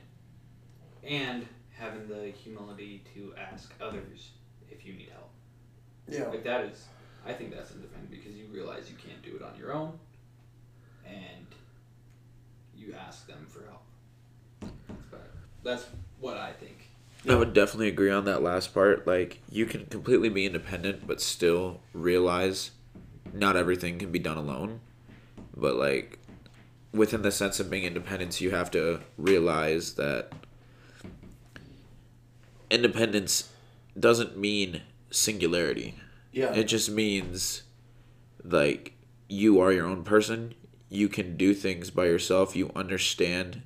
And 1.04 1.46
having 1.78 2.08
the 2.08 2.32
humility 2.32 3.04
to 3.14 3.34
ask 3.38 3.74
others 3.82 4.30
if 4.70 4.86
you 4.86 4.94
need 4.94 5.10
help. 5.10 5.30
Yeah. 6.08 6.30
Like 6.30 6.46
that 6.46 6.64
is, 6.64 6.86
I 7.28 7.34
think 7.34 7.54
that's 7.54 7.72
independent 7.72 8.10
because 8.10 8.32
you 8.32 8.46
realize 8.54 8.90
you 8.90 8.96
can't 8.96 9.22
do 9.22 9.36
it 9.36 9.42
on 9.42 9.60
your 9.60 9.74
own, 9.74 10.00
and 11.06 11.46
you 12.74 12.94
ask 12.94 13.28
them 13.28 13.46
for 13.50 13.66
help. 13.66 14.72
But 15.12 15.30
that's 15.62 15.88
what 16.22 16.38
I 16.38 16.54
think. 16.54 16.91
I 17.30 17.36
would 17.36 17.54
definitely 17.54 17.88
agree 17.88 18.10
on 18.10 18.26
that 18.26 18.42
last 18.42 18.74
part. 18.74 19.06
Like, 19.06 19.42
you 19.50 19.66
can 19.66 19.86
completely 19.86 20.30
be 20.30 20.46
independent, 20.46 21.06
but 21.06 21.22
still 21.22 21.82
realize 21.94 22.72
not 23.32 23.56
everything 23.56 24.00
can 24.00 24.12
be 24.12 24.20
done 24.20 24.38
alone. 24.38 24.80
But, 25.56 25.76
like, 25.76 26.18
within 26.92 27.22
the 27.22 27.32
sense 27.32 27.60
of 27.60 27.70
being 27.70 27.84
independent, 27.84 28.42
you 28.42 28.52
have 28.52 28.72
to 28.72 29.02
realize 29.18 29.94
that 29.94 30.32
independence 32.72 33.50
doesn't 34.00 34.38
mean 34.38 34.82
singularity. 35.12 35.96
Yeah. 36.32 36.54
It 36.54 36.64
just 36.64 36.90
means, 36.90 37.64
like, 38.44 38.94
you 39.28 39.60
are 39.60 39.72
your 39.72 39.86
own 39.86 40.04
person. 40.04 40.56
You 40.90 41.08
can 41.08 41.38
do 41.38 41.54
things 41.54 41.92
by 41.92 42.06
yourself. 42.06 42.56
You 42.56 42.72
understand 42.76 43.62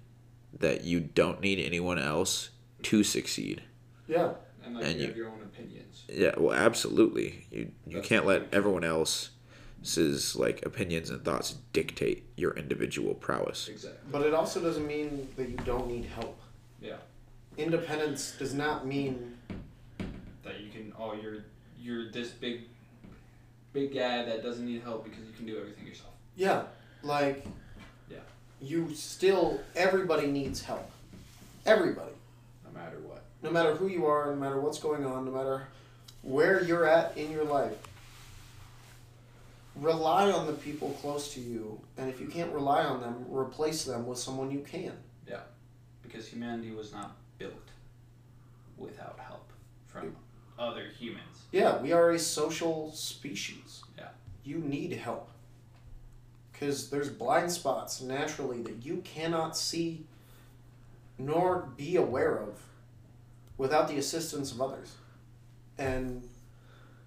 that 0.57 0.83
you 0.83 0.99
don't 0.99 1.41
need 1.41 1.59
anyone 1.59 1.99
else 1.99 2.49
to 2.83 3.03
succeed. 3.03 3.63
yeah. 4.07 4.33
And 4.65 4.75
like 4.75 4.85
And 4.85 4.95
you, 4.95 5.01
you- 5.01 5.07
have 5.07 5.17
your 5.17 5.29
own 5.29 5.41
opinions. 5.43 6.03
Yeah, 6.09 6.33
well, 6.37 6.53
absolutely. 6.57 7.45
You 7.51 7.71
you 7.85 7.95
That's 7.97 8.07
can't 8.07 8.25
let 8.25 8.41
thing. 8.41 8.49
everyone 8.53 8.83
else's 8.83 10.35
like 10.35 10.65
opinions 10.65 11.09
and 11.11 11.23
thoughts 11.23 11.55
dictate 11.73 12.23
your 12.35 12.53
individual 12.53 13.13
prowess. 13.13 13.67
Exactly. 13.67 13.99
But 14.11 14.23
it 14.23 14.33
also 14.33 14.59
doesn't 14.61 14.85
mean 14.87 15.27
that 15.37 15.49
you 15.49 15.57
don't 15.57 15.87
need 15.87 16.05
help. 16.05 16.39
Yeah. 16.81 16.97
Independence 17.57 18.33
does 18.39 18.53
not 18.53 18.85
mean 18.87 19.37
That 20.43 20.59
you 20.61 20.69
can. 20.71 20.93
Oh, 20.99 21.13
you're 21.13 21.43
you're 21.79 22.11
this 22.11 22.29
big, 22.29 22.61
big 23.73 23.93
guy 23.93 24.25
that 24.25 24.41
doesn't 24.43 24.65
need 24.65 24.81
help 24.81 25.03
because 25.03 25.19
you 25.25 25.33
can 25.37 25.45
do 25.45 25.57
everything 25.59 25.85
yourself. 25.87 26.13
yeah, 26.35 26.63
like 27.03 27.45
Yeah. 28.09 28.17
you 28.61 28.93
still 28.95 29.59
everybody 29.75 30.25
needs 30.27 30.61
help. 30.63 30.89
Everybody. 31.67 32.11
No 32.75 32.81
matter 32.83 32.99
what. 32.99 33.23
No 33.41 33.51
matter 33.51 33.75
who 33.75 33.87
you 33.87 34.05
are, 34.05 34.27
no 34.27 34.35
matter 34.35 34.59
what's 34.59 34.79
going 34.79 35.05
on, 35.05 35.25
no 35.25 35.31
matter 35.31 35.67
where 36.21 36.63
you're 36.63 36.85
at 36.85 37.17
in 37.17 37.31
your 37.31 37.45
life. 37.45 37.77
Rely 39.75 40.31
on 40.31 40.47
the 40.47 40.53
people 40.53 40.89
close 41.01 41.33
to 41.33 41.39
you, 41.39 41.79
and 41.97 42.09
if 42.09 42.19
you 42.19 42.27
can't 42.27 42.51
rely 42.51 42.83
on 42.83 43.01
them, 43.01 43.25
replace 43.29 43.83
them 43.83 44.07
with 44.07 44.17
someone 44.17 44.49
you 44.49 44.59
can. 44.59 44.93
Yeah. 45.27 45.41
Because 46.01 46.27
humanity 46.27 46.71
was 46.71 46.93
not 46.93 47.15
built 47.37 47.53
without 48.77 49.19
help 49.19 49.51
from 49.85 50.15
other 50.57 50.87
humans. 50.97 51.43
Yeah, 51.51 51.81
we 51.81 51.91
are 51.91 52.11
a 52.11 52.19
social 52.19 52.91
species. 52.93 53.83
Yeah. 53.97 54.09
You 54.43 54.59
need 54.59 54.93
help. 54.93 55.29
Because 56.51 56.89
there's 56.89 57.09
blind 57.09 57.51
spots 57.51 58.01
naturally 58.01 58.61
that 58.61 58.85
you 58.85 59.01
cannot 59.03 59.57
see 59.57 60.05
nor 61.17 61.69
be 61.75 61.95
aware 61.95 62.37
of 62.37 62.61
without 63.57 63.87
the 63.87 63.97
assistance 63.97 64.51
of 64.51 64.61
others. 64.61 64.95
And 65.77 66.27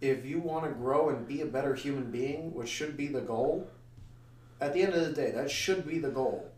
if 0.00 0.24
you 0.24 0.40
want 0.40 0.64
to 0.64 0.70
grow 0.70 1.08
and 1.08 1.26
be 1.26 1.40
a 1.40 1.46
better 1.46 1.74
human 1.74 2.10
being, 2.10 2.54
which 2.54 2.68
should 2.68 2.96
be 2.96 3.08
the 3.08 3.20
goal, 3.20 3.68
at 4.60 4.72
the 4.72 4.82
end 4.82 4.94
of 4.94 5.04
the 5.04 5.12
day, 5.12 5.30
that 5.30 5.50
should 5.50 5.86
be 5.86 5.98
the 5.98 6.10
goal. 6.10 6.50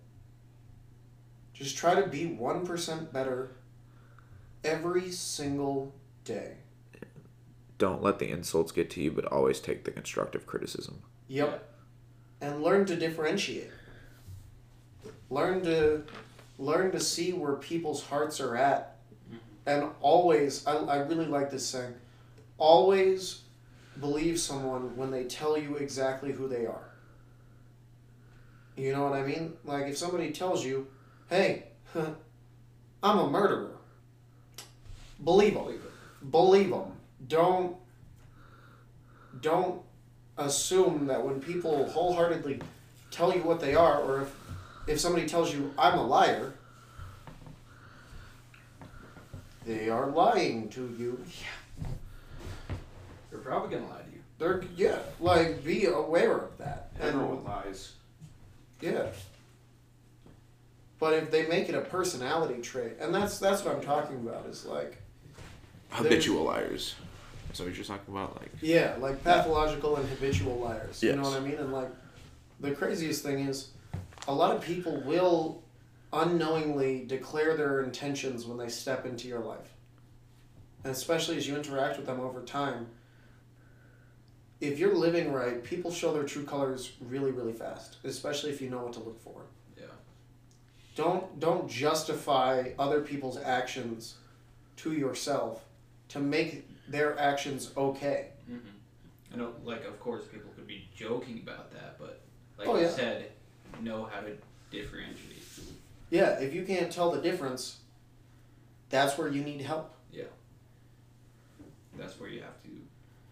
Just 1.52 1.76
try 1.76 1.94
to 1.94 2.06
be 2.06 2.24
1% 2.26 3.12
better 3.12 3.52
every 4.64 5.10
single 5.10 5.92
day. 6.24 6.54
Don't 7.78 8.02
let 8.02 8.18
the 8.18 8.30
insults 8.30 8.72
get 8.72 8.90
to 8.90 9.02
you, 9.02 9.10
but 9.10 9.24
always 9.26 9.60
take 9.60 9.84
the 9.84 9.90
constructive 9.90 10.46
criticism. 10.46 11.02
Yep. 11.28 11.66
And 12.40 12.62
learn 12.62 12.86
to 12.86 12.96
differentiate. 12.96 13.70
Learn 15.30 15.62
to 15.62 16.04
learn 16.60 16.92
to 16.92 17.00
see 17.00 17.32
where 17.32 17.54
people's 17.54 18.04
hearts 18.04 18.38
are 18.40 18.54
at. 18.54 18.96
And 19.66 19.90
always 20.00 20.66
I, 20.66 20.76
I 20.76 20.96
really 20.98 21.26
like 21.26 21.50
this 21.50 21.66
saying. 21.66 21.94
Always 22.58 23.42
believe 24.00 24.38
someone 24.38 24.96
when 24.96 25.10
they 25.10 25.24
tell 25.24 25.56
you 25.56 25.76
exactly 25.76 26.32
who 26.32 26.48
they 26.48 26.66
are. 26.66 26.90
You 28.76 28.92
know 28.92 29.04
what 29.04 29.14
I 29.14 29.22
mean? 29.22 29.54
Like 29.64 29.86
if 29.86 29.98
somebody 29.98 30.30
tells 30.30 30.64
you, 30.64 30.86
"Hey, 31.28 31.64
I'm 33.02 33.18
a 33.18 33.28
murderer," 33.28 33.76
believe 35.22 35.54
them. 35.54 35.64
Believe. 35.64 35.82
Believe 36.30 36.70
them. 36.70 36.92
Don't 37.28 37.76
don't 39.40 39.82
assume 40.38 41.06
that 41.06 41.24
when 41.24 41.40
people 41.40 41.88
wholeheartedly 41.88 42.60
tell 43.10 43.34
you 43.34 43.42
what 43.42 43.60
they 43.60 43.74
are, 43.74 44.00
or 44.00 44.22
if 44.22 44.39
if 44.90 44.98
somebody 45.00 45.26
tells 45.26 45.54
you 45.54 45.72
I'm 45.78 45.98
a 45.98 46.06
liar, 46.06 46.52
they 49.64 49.88
are 49.88 50.08
lying 50.08 50.68
to 50.70 50.94
you. 50.98 51.24
They're 53.30 53.38
probably 53.38 53.76
gonna 53.76 53.88
lie 53.88 54.02
to 54.02 54.10
you. 54.10 54.22
They're 54.38 54.62
yeah, 54.76 54.98
like 55.20 55.64
be 55.64 55.86
aware 55.86 56.36
of 56.36 56.58
that. 56.58 56.90
And- 56.98 57.14
Everyone 57.14 57.44
lies. 57.44 57.92
Yeah. 58.80 59.06
But 60.98 61.14
if 61.14 61.30
they 61.30 61.46
make 61.46 61.68
it 61.70 61.74
a 61.74 61.80
personality 61.80 62.60
trait, 62.60 62.94
and 63.00 63.14
that's 63.14 63.38
that's 63.38 63.64
what 63.64 63.76
I'm 63.76 63.82
talking 63.82 64.16
about, 64.16 64.46
is 64.46 64.66
like 64.66 65.00
Habitual 65.90 66.44
liars. 66.44 66.94
So 67.52 67.64
what 67.64 67.68
you're 67.68 67.76
just 67.78 67.90
talking 67.90 68.14
about, 68.14 68.40
like. 68.40 68.50
yeah, 68.60 68.94
like 69.00 69.24
pathological 69.24 69.96
and 69.96 70.08
habitual 70.08 70.58
liars. 70.58 71.02
You 71.02 71.16
know 71.16 71.22
what 71.22 71.36
I 71.36 71.40
mean? 71.40 71.54
And 71.54 71.72
like 71.72 71.88
the 72.60 72.70
craziest 72.72 73.24
thing 73.24 73.40
is 73.40 73.70
a 74.30 74.34
lot 74.34 74.54
of 74.54 74.62
people 74.62 75.02
will 75.04 75.60
unknowingly 76.12 77.04
declare 77.04 77.56
their 77.56 77.82
intentions 77.82 78.46
when 78.46 78.58
they 78.58 78.68
step 78.68 79.04
into 79.04 79.26
your 79.26 79.40
life. 79.40 79.74
And 80.84 80.92
especially 80.92 81.36
as 81.36 81.48
you 81.48 81.56
interact 81.56 81.96
with 81.96 82.06
them 82.06 82.20
over 82.20 82.42
time. 82.42 82.86
If 84.60 84.78
you're 84.78 84.94
living 84.94 85.32
right, 85.32 85.64
people 85.64 85.90
show 85.90 86.12
their 86.12 86.22
true 86.24 86.44
colors 86.44 86.92
really, 87.00 87.32
really 87.32 87.52
fast, 87.52 87.96
especially 88.04 88.50
if 88.50 88.60
you 88.60 88.70
know 88.70 88.78
what 88.84 88.92
to 88.94 89.00
look 89.00 89.20
for. 89.20 89.46
Yeah. 89.76 89.84
don't 90.94 91.40
don't 91.40 91.68
justify 91.68 92.70
other 92.78 93.00
people's 93.00 93.38
actions 93.38 94.16
to 94.76 94.92
yourself 94.92 95.64
to 96.10 96.20
make 96.20 96.68
their 96.88 97.18
actions 97.18 97.72
okay. 97.76 98.28
Mm-hmm. 98.50 99.34
I 99.34 99.36
know, 99.38 99.54
like, 99.64 99.84
of 99.86 99.98
course, 99.98 100.24
people 100.30 100.50
could 100.54 100.66
be 100.66 100.88
joking 100.94 101.40
about 101.42 101.72
that, 101.72 101.98
but 101.98 102.20
like 102.58 102.68
Oh, 102.68 102.76
you 102.76 102.82
yeah. 102.82 102.90
said, 102.90 103.32
know 103.82 104.08
how 104.12 104.20
to 104.20 104.36
differentiate. 104.70 105.38
Yeah, 106.10 106.38
if 106.40 106.52
you 106.54 106.64
can't 106.64 106.90
tell 106.90 107.10
the 107.10 107.20
difference, 107.20 107.78
that's 108.88 109.16
where 109.16 109.28
you 109.28 109.42
need 109.42 109.60
help. 109.60 109.94
Yeah. 110.12 110.24
That's 111.96 112.18
where 112.18 112.28
you 112.28 112.40
have 112.40 112.60
to 112.64 112.68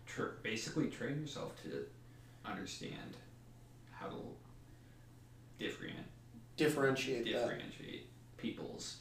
tr- 0.06 0.36
basically 0.42 0.88
train 0.88 1.20
yourself 1.20 1.60
to 1.64 1.86
understand 2.44 3.16
how 3.90 4.06
to 4.06 4.16
different 5.58 5.94
Differentiate 6.56 7.24
that. 7.24 7.32
differentiate 7.32 8.08
people's 8.36 8.96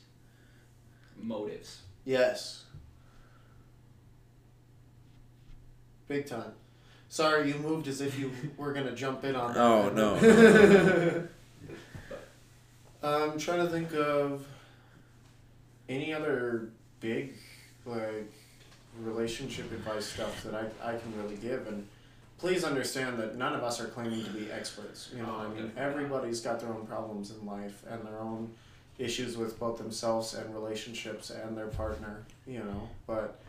motives. 1.20 1.82
Yes. 2.06 2.64
Big 6.08 6.26
time. 6.28 6.54
Sorry, 7.10 7.50
you 7.50 7.56
moved 7.56 7.88
as 7.88 8.02
if 8.02 8.20
you 8.20 8.32
were 8.58 8.74
gonna 8.74 8.96
jump 8.96 9.24
in 9.24 9.36
on 9.36 9.56
oh, 9.58 9.90
that. 9.90 10.02
Oh, 10.02 10.20
no, 10.20 11.28
I'm 13.08 13.38
trying 13.40 13.60
to 13.60 13.70
think 13.70 13.94
of 13.94 14.46
any 15.90 16.14
other 16.14 16.70
big 17.00 17.34
like 17.86 18.32
relationship 19.02 19.72
advice 19.72 20.06
stuff 20.06 20.44
that 20.44 20.54
I, 20.56 20.90
I 20.90 20.98
can 20.98 21.16
really 21.22 21.36
give 21.38 21.68
and 21.68 21.88
please 22.38 22.64
understand 22.64 23.18
that 23.20 23.36
none 23.36 23.54
of 23.54 23.64
us 23.64 23.82
are 23.82 23.88
claiming 23.88 24.24
to 24.24 24.30
be 24.32 24.52
experts. 24.52 25.10
You 25.16 25.24
know 25.24 25.36
I 25.36 25.48
mean? 25.48 25.72
Everybody's 25.78 26.42
got 26.42 26.60
their 26.60 26.70
own 26.70 26.86
problems 26.86 27.32
in 27.32 27.46
life 27.46 27.84
and 27.90 28.06
their 28.06 28.20
own 28.20 28.52
issues 28.98 29.38
with 29.38 29.60
both 29.60 29.78
themselves 29.78 30.34
and 30.34 30.54
relationships 30.54 31.30
and 31.30 31.58
their 31.58 31.68
partner, 31.68 32.24
you 32.46 32.60
know. 32.60 32.90
But 33.06 33.40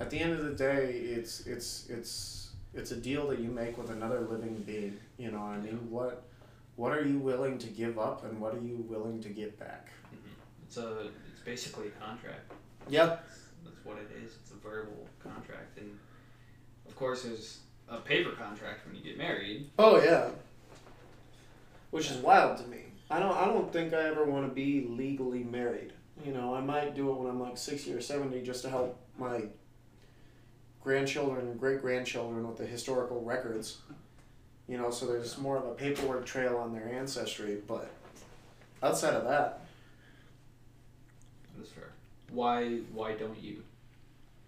at 0.00 0.10
the 0.10 0.18
end 0.18 0.32
of 0.32 0.44
the 0.44 0.52
day, 0.52 0.92
it's 0.92 1.46
it's 1.46 1.86
it's 1.88 2.50
it's 2.74 2.90
a 2.90 2.96
deal 2.96 3.28
that 3.28 3.38
you 3.38 3.48
make 3.50 3.78
with 3.78 3.90
another 3.90 4.20
living 4.20 4.54
being. 4.66 4.98
You 5.18 5.30
know 5.30 5.42
I 5.42 5.58
mean? 5.58 5.90
What 5.90 6.22
what 6.76 6.92
are 6.92 7.04
you 7.04 7.18
willing 7.18 7.58
to 7.58 7.68
give 7.68 7.98
up 7.98 8.24
and 8.24 8.40
what 8.40 8.54
are 8.54 8.60
you 8.60 8.84
willing 8.88 9.22
to 9.22 9.28
get 9.28 9.58
back? 9.58 9.90
Mm-hmm. 10.06 10.64
It's 10.66 10.76
a 10.76 11.08
it's 11.32 11.42
basically 11.44 11.88
a 11.88 12.04
contract. 12.04 12.52
Yep. 12.88 13.08
That's, 13.08 13.40
that's 13.64 13.84
what 13.84 13.96
it 13.98 14.10
is. 14.24 14.32
It's 14.42 14.50
a 14.50 14.56
verbal 14.56 15.06
contract, 15.22 15.78
and 15.78 15.98
of 16.86 16.96
course, 16.96 17.22
there's 17.22 17.60
a 17.88 17.98
paper 17.98 18.30
contract 18.30 18.86
when 18.86 18.96
you 18.96 19.02
get 19.02 19.18
married. 19.18 19.70
Oh 19.78 20.02
yeah. 20.02 20.30
Which 21.90 22.10
is 22.10 22.16
wild 22.18 22.58
to 22.58 22.66
me. 22.66 22.78
I 23.10 23.18
don't 23.20 23.36
I 23.36 23.44
don't 23.46 23.72
think 23.72 23.94
I 23.94 24.08
ever 24.08 24.24
want 24.24 24.48
to 24.48 24.54
be 24.54 24.86
legally 24.88 25.44
married. 25.44 25.92
You 26.24 26.32
know, 26.32 26.54
I 26.54 26.60
might 26.60 26.94
do 26.94 27.10
it 27.10 27.14
when 27.14 27.28
I'm 27.28 27.40
like 27.40 27.56
sixty 27.56 27.92
or 27.92 28.00
seventy 28.00 28.42
just 28.42 28.62
to 28.62 28.70
help 28.70 28.98
my 29.18 29.42
grandchildren 30.82 31.46
and 31.48 31.58
great 31.58 31.80
grandchildren 31.80 32.46
with 32.46 32.58
the 32.58 32.66
historical 32.66 33.22
records. 33.22 33.78
You 34.68 34.78
know, 34.78 34.90
so 34.90 35.06
there's 35.06 35.36
more 35.38 35.56
of 35.58 35.66
a 35.66 35.74
paperwork 35.74 36.24
trail 36.24 36.56
on 36.56 36.72
their 36.72 36.88
ancestry, 36.88 37.58
but 37.66 37.90
outside 38.82 39.14
of 39.14 39.24
that, 39.24 39.60
That's 41.56 41.70
fair. 41.70 41.92
Why 42.30 42.78
why 42.92 43.12
don't 43.14 43.38
you 43.40 43.62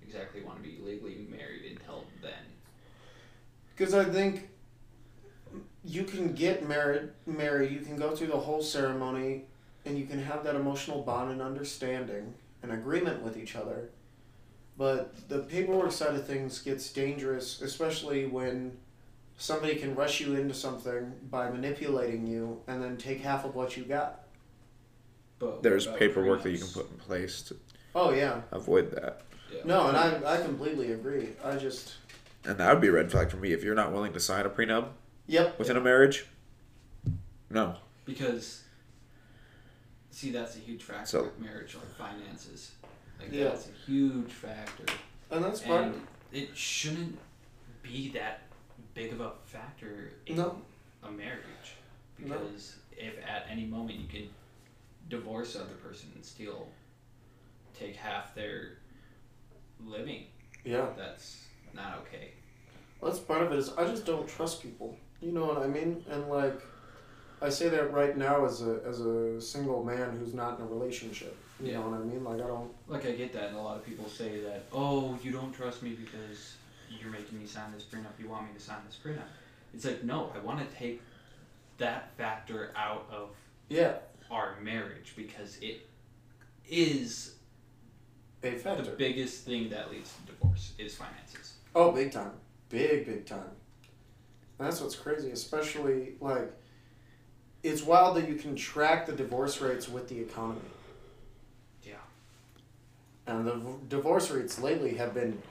exactly 0.02 0.42
want 0.42 0.62
to 0.62 0.68
be 0.68 0.78
legally 0.84 1.26
married 1.30 1.70
until 1.70 2.04
then? 2.22 2.32
Because 3.76 3.92
I 3.94 4.04
think 4.04 4.48
you 5.84 6.04
can 6.04 6.32
get 6.32 6.66
married, 6.66 7.10
married. 7.26 7.72
You 7.72 7.80
can 7.80 7.96
go 7.96 8.16
through 8.16 8.28
the 8.28 8.38
whole 8.38 8.62
ceremony, 8.62 9.44
and 9.84 9.98
you 9.98 10.06
can 10.06 10.22
have 10.22 10.44
that 10.44 10.56
emotional 10.56 11.02
bond 11.02 11.30
and 11.30 11.42
understanding 11.42 12.34
and 12.62 12.72
agreement 12.72 13.22
with 13.22 13.36
each 13.36 13.54
other. 13.54 13.90
But 14.78 15.28
the 15.28 15.40
paperwork 15.40 15.92
side 15.92 16.14
of 16.14 16.26
things 16.26 16.58
gets 16.60 16.90
dangerous, 16.92 17.60
especially 17.62 18.26
when 18.26 18.76
somebody 19.36 19.76
can 19.76 19.94
rush 19.94 20.20
you 20.20 20.34
into 20.34 20.54
something 20.54 21.12
by 21.30 21.50
manipulating 21.50 22.26
you 22.26 22.60
and 22.66 22.82
then 22.82 22.96
take 22.96 23.20
half 23.20 23.44
of 23.44 23.54
what 23.54 23.76
you 23.76 23.84
got. 23.84 24.22
But 25.38 25.62
There's 25.62 25.86
about 25.86 25.98
paperwork 25.98 26.42
that 26.42 26.50
you 26.50 26.58
can 26.58 26.68
put 26.68 26.90
in 26.90 26.96
place 26.98 27.42
to 27.42 27.56
Oh 27.94 28.12
yeah, 28.12 28.42
avoid 28.52 28.90
that. 28.92 29.22
Yeah. 29.52 29.60
no, 29.64 29.88
and 29.88 29.96
I 29.96 30.34
I 30.38 30.42
completely 30.42 30.92
agree. 30.92 31.28
I 31.44 31.56
just 31.56 31.94
And 32.44 32.58
that 32.58 32.72
would 32.72 32.80
be 32.80 32.88
a 32.88 32.92
red 32.92 33.10
flag 33.10 33.30
for 33.30 33.36
me 33.36 33.52
if 33.52 33.62
you're 33.62 33.74
not 33.74 33.92
willing 33.92 34.12
to 34.14 34.20
sign 34.20 34.46
a 34.46 34.50
prenup 34.50 34.88
yep 35.26 35.58
within 35.58 35.76
a 35.76 35.80
marriage. 35.80 36.26
No. 37.50 37.76
because 38.04 38.62
see 40.10 40.30
that's 40.30 40.56
a 40.56 40.60
huge 40.60 40.82
factor 40.82 41.06
So- 41.06 41.22
with 41.24 41.38
marriage, 41.38 41.74
like 41.74 41.84
finances. 41.96 42.72
Like 43.20 43.32
Yeah. 43.32 43.44
that's 43.44 43.68
a 43.68 43.72
huge 43.90 44.30
factor, 44.32 44.84
and 45.30 45.44
that's 45.44 45.60
part. 45.60 45.84
and 45.84 46.06
it 46.32 46.56
shouldn't 46.56 47.18
be 47.82 48.10
that 48.12 48.40
big 48.96 49.12
of 49.12 49.20
a 49.20 49.32
factor 49.44 50.10
in 50.26 50.36
No. 50.36 50.60
a 51.04 51.10
marriage 51.10 51.76
No. 52.18 52.36
because 52.38 52.76
if 52.96 53.14
at 53.24 53.46
any 53.48 53.66
moment 53.66 53.98
you 54.00 54.08
can 54.08 54.28
divorce 55.10 55.52
the 55.52 55.60
other 55.60 55.74
person 55.74 56.10
and 56.14 56.24
still 56.24 56.66
take 57.78 57.94
half 57.94 58.34
their 58.34 58.78
living, 59.84 60.24
yeah. 60.64 60.88
that's 60.96 61.44
not 61.74 61.98
okay. 61.98 62.32
Well, 63.00 63.10
That's 63.12 63.22
part 63.22 63.42
of 63.42 63.52
it 63.52 63.58
is 63.58 63.68
I 63.74 63.84
just 63.86 64.06
don't 64.06 64.26
trust 64.26 64.62
people. 64.62 64.96
You 65.20 65.32
know 65.32 65.44
what 65.44 65.58
I 65.58 65.66
mean? 65.66 66.02
And 66.08 66.28
like 66.28 66.58
I 67.42 67.50
say 67.50 67.68
that 67.68 67.92
right 67.92 68.16
now 68.16 68.46
as 68.46 68.62
a 68.62 68.80
as 68.86 69.00
a 69.00 69.38
single 69.40 69.84
man 69.84 70.16
who's 70.18 70.32
not 70.32 70.58
in 70.58 70.64
a 70.64 70.68
relationship. 70.68 71.36
You 71.60 71.72
Yeah. 71.72 71.80
know 71.80 71.90
what 71.90 72.00
I 72.00 72.04
mean? 72.04 72.24
Like 72.24 72.40
I 72.40 72.46
don't 72.46 72.72
Like 72.88 73.04
I 73.04 73.12
get 73.12 73.34
that, 73.34 73.48
and 73.48 73.56
a 73.58 73.60
lot 73.60 73.76
of 73.76 73.84
people 73.84 74.08
say 74.08 74.40
that, 74.40 74.64
oh, 74.72 75.18
you 75.22 75.32
don't 75.32 75.52
trust 75.52 75.82
me 75.82 75.90
because 75.90 76.56
you're 76.90 77.10
making 77.10 77.38
me 77.38 77.46
sign 77.46 77.72
this 77.72 77.84
prenup. 77.84 78.18
You 78.18 78.28
want 78.28 78.46
me 78.46 78.50
to 78.56 78.60
sign 78.60 78.78
this 78.86 78.98
prenup. 79.02 79.22
It's 79.74 79.84
like 79.84 80.04
no, 80.04 80.30
I 80.34 80.38
want 80.38 80.58
to 80.68 80.76
take 80.76 81.00
that 81.78 82.10
factor 82.16 82.72
out 82.76 83.06
of 83.10 83.30
Yeah. 83.68 83.96
our 84.30 84.58
marriage 84.60 85.12
because 85.16 85.58
it 85.60 85.86
is 86.68 87.34
A 88.42 88.52
factor. 88.52 88.82
the 88.82 88.90
biggest 88.92 89.44
thing 89.44 89.68
that 89.70 89.90
leads 89.90 90.12
to 90.14 90.32
divorce 90.32 90.72
is 90.78 90.94
finances. 90.94 91.54
Oh, 91.74 91.92
big 91.92 92.12
time. 92.12 92.32
Big, 92.68 93.04
big 93.06 93.26
time. 93.26 93.50
That's 94.58 94.80
what's 94.80 94.96
crazy, 94.96 95.30
especially 95.30 96.14
like 96.20 96.50
it's 97.62 97.82
wild 97.82 98.16
that 98.16 98.28
you 98.28 98.36
can 98.36 98.56
track 98.56 99.06
the 99.06 99.12
divorce 99.12 99.60
rates 99.60 99.88
with 99.88 100.08
the 100.08 100.18
economy. 100.20 100.60
Yeah. 101.82 101.94
And 103.26 103.46
the 103.46 103.54
v- 103.56 103.76
divorce 103.88 104.30
rates 104.30 104.58
lately 104.58 104.94
have 104.94 105.12
been 105.12 105.42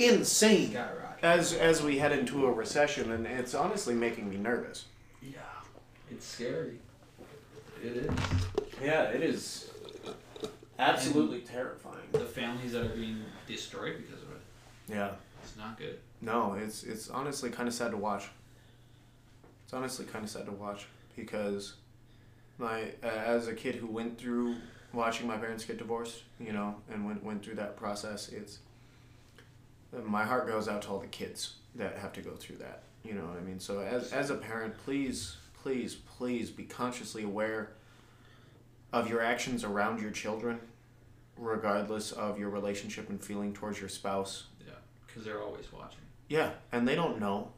insane. 0.00 0.76
As 1.22 1.52
as 1.52 1.82
we 1.82 1.98
head 1.98 2.12
into 2.12 2.46
a 2.46 2.52
recession 2.52 3.12
and 3.12 3.26
it's 3.26 3.54
honestly 3.54 3.94
making 3.94 4.28
me 4.30 4.36
nervous. 4.36 4.86
Yeah. 5.22 5.38
It's 6.10 6.26
scary. 6.26 6.78
It 7.82 7.96
is. 7.96 8.10
Yeah, 8.82 9.02
it 9.04 9.22
is 9.22 9.70
absolutely 10.78 11.40
terrifying. 11.40 11.96
The 12.12 12.20
families 12.20 12.72
that 12.72 12.82
are 12.86 12.96
being 12.96 13.22
destroyed 13.46 13.98
because 13.98 14.22
of 14.22 14.30
it. 14.30 14.40
Yeah. 14.88 15.10
It's 15.42 15.56
not 15.56 15.78
good. 15.78 15.98
No, 16.22 16.54
it's 16.54 16.82
it's 16.84 17.08
honestly 17.10 17.50
kind 17.50 17.68
of 17.68 17.74
sad 17.74 17.90
to 17.92 17.96
watch. 17.96 18.28
It's 19.64 19.72
honestly 19.74 20.06
kind 20.06 20.24
of 20.24 20.30
sad 20.30 20.46
to 20.46 20.52
watch. 20.52 20.86
because 21.16 21.74
my 22.58 22.82
uh, 23.02 23.06
as 23.06 23.46
a 23.48 23.54
kid 23.54 23.74
who 23.76 23.86
went 23.86 24.18
through 24.18 24.56
watching 24.92 25.26
my 25.26 25.36
parents 25.36 25.64
get 25.64 25.78
divorced, 25.78 26.22
you 26.38 26.52
know, 26.52 26.74
and 26.92 27.06
went 27.06 27.22
went 27.24 27.44
through 27.44 27.54
that 27.56 27.76
process, 27.76 28.28
it's 28.30 28.58
my 30.04 30.24
heart 30.24 30.46
goes 30.46 30.68
out 30.68 30.82
to 30.82 30.88
all 30.88 30.98
the 30.98 31.06
kids 31.06 31.54
that 31.74 31.96
have 31.98 32.12
to 32.14 32.22
go 32.22 32.32
through 32.32 32.56
that. 32.56 32.82
You 33.04 33.14
know 33.14 33.22
what 33.22 33.36
I 33.36 33.40
mean? 33.40 33.60
So 33.60 33.80
as 33.80 34.12
as 34.12 34.30
a 34.30 34.34
parent, 34.34 34.76
please, 34.84 35.36
please, 35.62 35.94
please 35.94 36.50
be 36.50 36.64
consciously 36.64 37.22
aware 37.22 37.72
of 38.92 39.08
your 39.08 39.22
actions 39.22 39.64
around 39.64 40.00
your 40.00 40.10
children, 40.10 40.60
regardless 41.36 42.12
of 42.12 42.38
your 42.38 42.50
relationship 42.50 43.08
and 43.08 43.22
feeling 43.22 43.52
towards 43.52 43.80
your 43.80 43.88
spouse. 43.88 44.44
Yeah, 44.66 44.74
because 45.06 45.24
they're 45.24 45.42
always 45.42 45.72
watching. 45.72 46.00
Yeah, 46.28 46.50
and 46.72 46.86
they 46.86 46.94
don't 46.94 47.18
know. 47.18 47.52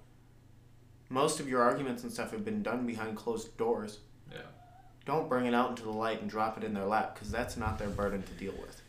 Most 1.08 1.40
of 1.40 1.48
your 1.48 1.62
arguments 1.62 2.04
and 2.04 2.12
stuff 2.12 2.30
have 2.30 2.44
been 2.44 2.62
done 2.62 2.86
behind 2.86 3.16
closed 3.16 3.54
doors. 3.58 3.98
Yeah. 4.30 4.38
Don't 5.04 5.28
bring 5.28 5.46
it 5.46 5.52
out 5.52 5.70
into 5.70 5.82
the 5.82 5.90
light 5.90 6.22
and 6.22 6.30
drop 6.30 6.56
it 6.56 6.64
in 6.64 6.72
their 6.72 6.86
lap 6.86 7.14
because 7.14 7.30
that's 7.30 7.56
not 7.56 7.78
their 7.78 7.90
burden 7.90 8.22
to 8.22 8.32
deal 8.32 8.52
with. 8.52 8.80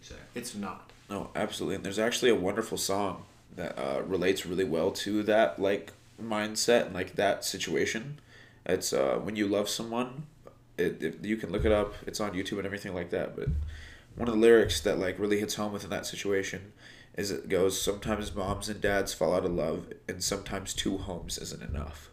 Exactly. 0.00 0.26
It's 0.34 0.54
not. 0.56 0.90
No, 1.10 1.30
absolutely. 1.34 1.74
And 1.76 1.84
there's 1.84 1.98
actually 1.98 2.30
a 2.30 2.34
wonderful 2.36 2.78
song 2.78 3.24
that 3.56 3.76
uh, 3.78 4.02
relates 4.02 4.46
really 4.46 4.64
well 4.64 4.90
to 4.92 5.22
that 5.24 5.58
like 5.58 5.92
mindset 6.22 6.86
and 6.86 6.94
like 6.94 7.16
that 7.16 7.44
situation. 7.44 8.20
It's 8.64 8.92
uh, 8.92 9.18
when 9.22 9.36
you 9.36 9.48
love 9.48 9.68
someone. 9.68 10.26
It, 10.78 11.02
it 11.02 11.24
you 11.24 11.36
can 11.36 11.50
look 11.50 11.64
it 11.66 11.72
up. 11.72 11.94
It's 12.06 12.20
on 12.20 12.30
YouTube 12.32 12.56
and 12.58 12.64
everything 12.66 12.94
like 12.94 13.10
that. 13.10 13.36
But 13.36 13.48
one 14.14 14.28
of 14.28 14.34
the 14.34 14.40
lyrics 14.40 14.80
that 14.80 14.98
like 14.98 15.18
really 15.18 15.40
hits 15.40 15.56
home 15.56 15.72
within 15.72 15.90
that 15.90 16.06
situation 16.06 16.72
is 17.16 17.30
it 17.30 17.48
goes 17.48 17.80
sometimes 17.80 18.34
moms 18.34 18.68
and 18.68 18.80
dads 18.80 19.12
fall 19.12 19.34
out 19.34 19.44
of 19.44 19.52
love 19.52 19.86
and 20.08 20.22
sometimes 20.22 20.72
two 20.72 20.96
homes 20.96 21.38
isn't 21.38 21.62
enough 21.62 22.10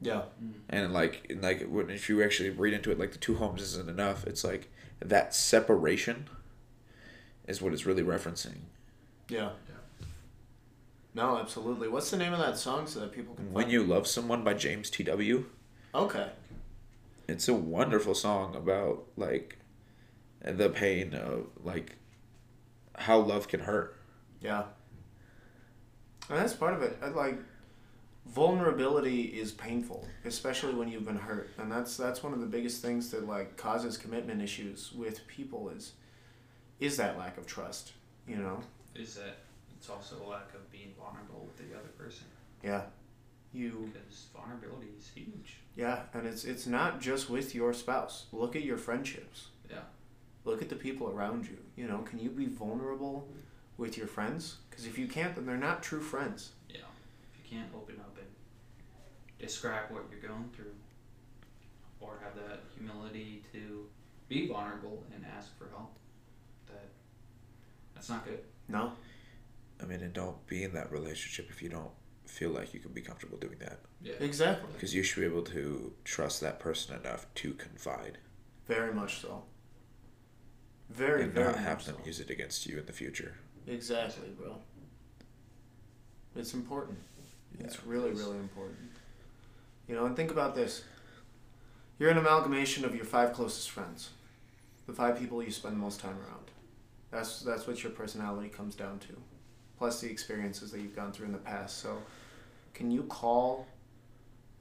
Yeah. 0.00 0.22
and 0.68 0.92
like 0.92 1.24
and 1.30 1.40
like 1.40 1.62
when 1.68 1.88
if 1.88 2.08
you 2.08 2.22
actually 2.22 2.50
read 2.50 2.74
into 2.74 2.90
it 2.90 2.98
like 2.98 3.12
the 3.12 3.18
two 3.18 3.36
homes 3.36 3.62
isn't 3.62 3.88
enough 3.88 4.26
it's 4.26 4.42
like 4.44 4.70
that 5.00 5.34
separation 5.34 6.26
is 7.46 7.60
what 7.62 7.72
it's 7.72 7.86
really 7.86 8.02
referencing 8.02 8.56
Yeah. 9.28 9.50
No, 11.16 11.38
absolutely. 11.38 11.86
What's 11.88 12.10
the 12.10 12.16
name 12.16 12.32
of 12.32 12.40
that 12.40 12.58
song 12.58 12.88
so 12.88 12.98
that 13.00 13.12
people 13.12 13.34
can 13.34 13.52
when 13.52 13.64
find 13.64 13.72
you 13.72 13.84
love 13.84 14.06
someone 14.06 14.42
by 14.44 14.54
james 14.54 14.90
tw 14.90 15.44
Okay. 15.94 16.28
it's 17.28 17.46
a 17.48 17.54
wonderful 17.54 18.14
song 18.14 18.56
about 18.56 19.04
like 19.16 19.58
the 20.42 20.68
pain 20.68 21.14
of 21.14 21.46
like 21.62 21.96
how 22.96 23.18
love 23.18 23.46
can 23.48 23.60
hurt 23.60 23.96
Yeah. 24.40 24.64
And 26.28 26.38
that's 26.38 26.54
part 26.54 26.74
of 26.74 26.82
it. 26.82 26.96
I 27.02 27.08
like 27.08 27.38
vulnerability 28.26 29.22
is 29.24 29.52
painful, 29.52 30.06
especially 30.24 30.72
when 30.74 30.88
you've 30.88 31.04
been 31.04 31.16
hurt. 31.18 31.50
And 31.58 31.70
that's 31.70 31.96
that's 31.96 32.22
one 32.22 32.32
of 32.32 32.40
the 32.40 32.46
biggest 32.46 32.80
things 32.82 33.10
that 33.10 33.26
like 33.28 33.56
causes 33.56 33.96
commitment 33.98 34.40
issues 34.42 34.90
with 34.92 35.26
people 35.26 35.68
is 35.68 35.92
is 36.80 36.96
that 36.96 37.18
lack 37.18 37.38
of 37.38 37.46
trust, 37.46 37.92
you 38.26 38.36
know? 38.36 38.60
Is 38.94 39.14
that 39.16 39.38
it's 39.76 39.88
also 39.90 40.16
a 40.24 40.28
lack 40.28 40.54
of 40.54 40.70
being 40.70 40.94
vulnerable 40.98 41.46
with 41.46 41.56
the 41.58 41.76
other 41.76 41.88
person 41.98 42.26
Yeah. 42.62 42.82
You 43.52 43.90
because 43.92 44.26
vulnerability 44.34 44.88
is 44.98 45.08
huge. 45.14 45.58
yeah, 45.76 46.02
and 46.12 46.26
it's 46.26 46.44
it's 46.44 46.66
not 46.66 47.00
just 47.00 47.30
with 47.30 47.54
your 47.54 47.72
spouse. 47.72 48.26
Look 48.32 48.56
at 48.56 48.62
your 48.64 48.76
friendships. 48.78 49.48
Yeah. 49.70 49.82
Look 50.44 50.60
at 50.60 50.68
the 50.68 50.74
people 50.74 51.08
around 51.08 51.46
you. 51.46 51.58
You 51.76 51.86
know, 51.86 51.98
can 51.98 52.18
you 52.18 52.30
be 52.30 52.46
vulnerable 52.46 53.28
with 53.76 53.96
your 53.96 54.08
friends? 54.08 54.56
Because 54.68 54.86
if 54.86 54.98
you 54.98 55.06
can't, 55.06 55.36
then 55.36 55.46
they're 55.46 55.56
not 55.56 55.84
true 55.84 56.00
friends. 56.00 56.50
Yeah. 56.68 56.78
If 57.32 57.52
you 57.52 57.58
can't 57.58 57.70
open 57.76 57.94
up 58.00 58.16
and 58.18 58.26
describe 59.38 59.88
what 59.90 60.02
you're 60.10 60.28
going 60.28 60.50
through, 60.56 60.74
or 62.00 62.18
have 62.24 62.34
that 62.34 62.60
humility 62.76 63.44
to 63.52 63.86
be 64.28 64.48
vulnerable 64.48 65.04
and 65.14 65.24
ask 65.36 65.56
for 65.56 65.68
help, 65.68 65.94
that's 68.08 68.10
not 68.10 68.24
good. 68.26 68.40
No. 68.68 68.92
i 69.82 69.84
mean 69.86 70.00
and 70.00 70.12
don't 70.12 70.46
be 70.46 70.62
in 70.64 70.72
that 70.74 70.90
relationship 70.92 71.48
if 71.50 71.62
you 71.62 71.68
don't 71.68 71.90
feel 72.26 72.50
like 72.50 72.72
you 72.74 72.80
can 72.80 72.92
be 72.92 73.00
comfortable 73.00 73.36
doing 73.38 73.58
that 73.60 73.80
Yeah. 74.02 74.14
Exactly. 74.20 74.68
because 74.72 74.94
you 74.94 75.02
should 75.02 75.20
be 75.20 75.26
able 75.26 75.42
to 75.44 75.92
trust 76.04 76.40
that 76.40 76.58
person 76.58 76.96
enough 76.98 77.26
to 77.36 77.54
confide 77.54 78.18
Very 78.66 78.92
much 78.94 79.20
so. 79.20 79.42
Very, 80.90 81.24
and 81.24 81.32
very 81.32 81.46
not 81.46 81.56
have 81.58 81.78
much 81.78 81.86
them 81.86 81.96
so. 82.00 82.06
use 82.06 82.20
it 82.20 82.30
against 82.30 82.66
you 82.66 82.78
in 82.78 82.86
the 82.86 82.92
future 82.92 83.34
Exactly, 83.66 84.28
bro. 84.38 84.56
It's 86.36 86.52
important. 86.54 86.98
Yeah, 87.58 87.66
It's 87.66 87.84
really, 87.86 88.10
it 88.10 88.14
is. 88.14 88.20
really 88.20 88.38
important. 88.38 88.78
You 89.88 89.94
know, 89.94 90.04
and 90.06 90.14
think 90.16 90.30
about 90.30 90.54
this. 90.54 90.82
You're 91.98 92.10
an 92.10 92.18
amalgamation 92.18 92.84
of 92.84 92.94
your 92.94 93.04
five 93.06 93.32
closest 93.32 93.70
friends, 93.70 94.10
the 94.86 94.92
five 94.92 95.18
people 95.18 95.42
you 95.42 95.50
spend 95.50 95.76
the 95.76 95.80
most 95.80 96.00
time 96.00 96.16
around. 96.18 96.50
That's 97.14 97.40
that's 97.40 97.68
what 97.68 97.80
your 97.84 97.92
personality 97.92 98.48
comes 98.48 98.74
down 98.74 98.98
to, 99.00 99.16
plus 99.78 100.00
the 100.00 100.10
experiences 100.10 100.72
that 100.72 100.80
you've 100.80 100.96
gone 100.96 101.12
through 101.12 101.26
in 101.26 101.32
the 101.32 101.38
past. 101.38 101.78
So, 101.78 101.98
can 102.74 102.90
you 102.90 103.04
call 103.04 103.68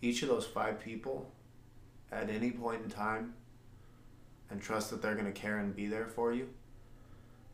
each 0.03 0.21
of 0.21 0.29
those 0.29 0.45
five 0.45 0.79
people 0.79 1.31
at 2.11 2.29
any 2.29 2.51
point 2.51 2.83
in 2.83 2.91
time 2.91 3.33
and 4.51 4.61
trust 4.61 4.91
that 4.91 5.01
they're 5.01 5.15
going 5.15 5.25
to 5.25 5.31
care 5.31 5.57
and 5.57 5.75
be 5.75 5.87
there 5.87 6.05
for 6.05 6.31
you? 6.31 6.47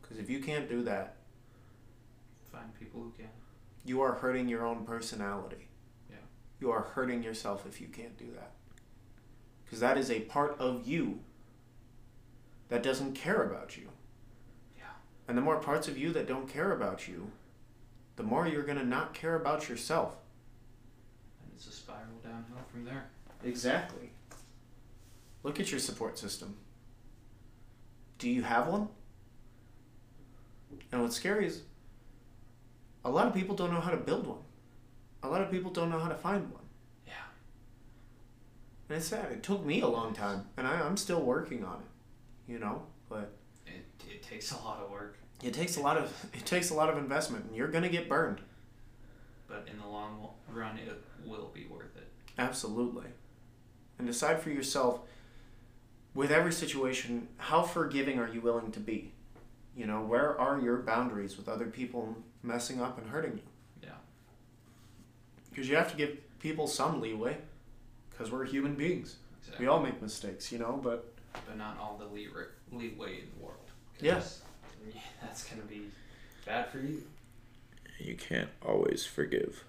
Because 0.01 0.17
if 0.17 0.29
you 0.29 0.39
can't 0.41 0.67
do 0.67 0.83
that, 0.83 1.15
Find 2.51 2.77
people 2.77 2.99
who 3.01 3.13
can. 3.17 3.29
you 3.85 4.01
are 4.01 4.13
hurting 4.13 4.49
your 4.49 4.65
own 4.65 4.83
personality. 4.83 5.69
Yeah. 6.09 6.17
You 6.59 6.71
are 6.71 6.81
hurting 6.81 7.23
yourself 7.23 7.65
if 7.65 7.79
you 7.79 7.87
can't 7.87 8.17
do 8.17 8.25
that. 8.35 8.51
Because 9.63 9.79
that 9.79 9.97
is 9.97 10.11
a 10.11 10.21
part 10.21 10.57
of 10.59 10.85
you 10.85 11.19
that 12.67 12.83
doesn't 12.83 13.13
care 13.13 13.43
about 13.43 13.77
you. 13.77 13.89
And 15.29 15.37
the 15.37 15.41
more 15.43 15.57
parts 15.57 15.87
of 15.87 15.95
you 15.95 16.11
that 16.13 16.27
don't 16.27 16.49
care 16.49 16.71
about 16.71 17.07
you, 17.07 17.29
the 18.15 18.23
more 18.23 18.47
you're 18.47 18.63
going 18.63 18.79
to 18.79 18.85
not 18.85 19.13
care 19.13 19.35
about 19.35 19.69
yourself. 19.69 20.15
And 21.43 21.51
it's 21.55 21.67
a 21.67 21.71
spiral 21.71 22.17
downhill 22.23 22.65
from 22.71 22.83
there. 22.83 23.05
Exactly. 23.43 24.09
Look 25.43 25.59
at 25.59 25.69
your 25.69 25.79
support 25.79 26.17
system. 26.17 26.55
Do 28.17 28.27
you 28.27 28.41
have 28.41 28.67
one? 28.67 28.89
And 30.91 31.03
what's 31.03 31.15
scary 31.15 31.45
is 31.45 31.61
a 33.05 33.11
lot 33.11 33.27
of 33.27 33.35
people 33.35 33.55
don't 33.55 33.71
know 33.71 33.79
how 33.79 33.91
to 33.91 33.97
build 33.97 34.25
one. 34.25 34.39
A 35.21 35.29
lot 35.29 35.41
of 35.41 35.51
people 35.51 35.69
don't 35.69 35.91
know 35.91 35.99
how 35.99 36.09
to 36.09 36.15
find 36.15 36.51
one. 36.51 36.63
Yeah. 37.05 37.13
And 38.89 38.97
it's 38.97 39.07
sad. 39.07 39.31
It 39.31 39.43
took 39.43 39.63
me 39.63 39.81
a 39.81 39.87
long 39.87 40.13
time, 40.13 40.47
and 40.57 40.65
I, 40.65 40.81
I'm 40.81 40.97
still 40.97 41.21
working 41.21 41.63
on 41.63 41.75
it. 41.75 42.51
You 42.51 42.57
know, 42.57 42.81
but 43.07 43.31
It, 43.67 43.85
it 44.09 44.23
takes 44.23 44.51
a 44.51 44.57
lot 44.57 44.81
of 44.81 44.89
work, 44.89 45.18
it 45.43 45.53
takes 45.53 45.77
a 45.77 45.81
lot 45.81 45.97
of 45.97 46.11
it 46.33 46.45
takes 46.45 46.69
a 46.69 46.73
lot 46.73 46.89
of 46.89 46.97
investment, 46.97 47.45
and 47.45 47.55
you're 47.55 47.67
gonna 47.67 47.89
get 47.89 48.09
burned. 48.09 48.39
but 49.47 49.67
in 49.71 49.79
the 49.79 49.87
long 49.87 50.27
run, 50.51 50.77
it 50.77 51.01
will 51.25 51.49
be 51.53 51.65
worth 51.65 51.95
it. 51.97 52.07
Absolutely. 52.37 53.07
And 53.97 54.07
decide 54.07 54.41
for 54.41 54.49
yourself, 54.49 55.01
with 56.13 56.31
every 56.31 56.53
situation, 56.53 57.27
how 57.37 57.61
forgiving 57.63 58.17
are 58.19 58.27
you 58.27 58.39
willing 58.41 58.71
to 58.71 58.79
be? 58.79 59.11
You 59.75 59.85
know, 59.85 60.01
where 60.01 60.39
are 60.39 60.59
your 60.59 60.77
boundaries 60.77 61.37
with 61.37 61.47
other 61.49 61.65
people 61.67 62.15
messing 62.43 62.81
up 62.81 62.97
and 62.97 63.09
hurting 63.09 63.33
you? 63.33 63.43
Yeah. 63.83 63.89
Because 65.49 65.67
you 65.69 65.75
have 65.75 65.91
to 65.91 65.97
give 65.97 66.17
people 66.39 66.67
some 66.67 67.01
leeway, 67.01 67.37
because 68.09 68.31
we're 68.31 68.45
human 68.45 68.75
beings. 68.75 69.17
Exactly. 69.41 69.65
We 69.65 69.69
all 69.69 69.81
make 69.81 70.01
mistakes, 70.01 70.51
you 70.51 70.59
know, 70.59 70.79
but 70.81 71.13
but 71.47 71.57
not 71.57 71.77
all 71.79 71.97
the 71.97 72.05
leeway, 72.05 72.45
leeway 72.71 73.21
in 73.21 73.29
the 73.37 73.45
world. 73.45 73.57
Yes. 74.01 74.41
That's 75.21 75.43
gonna 75.49 75.63
be 75.63 75.83
bad 76.45 76.71
for 76.71 76.79
you. 76.79 77.03
you 77.99 78.15
can't 78.15 78.49
always 78.65 79.05
forgive 79.05 79.63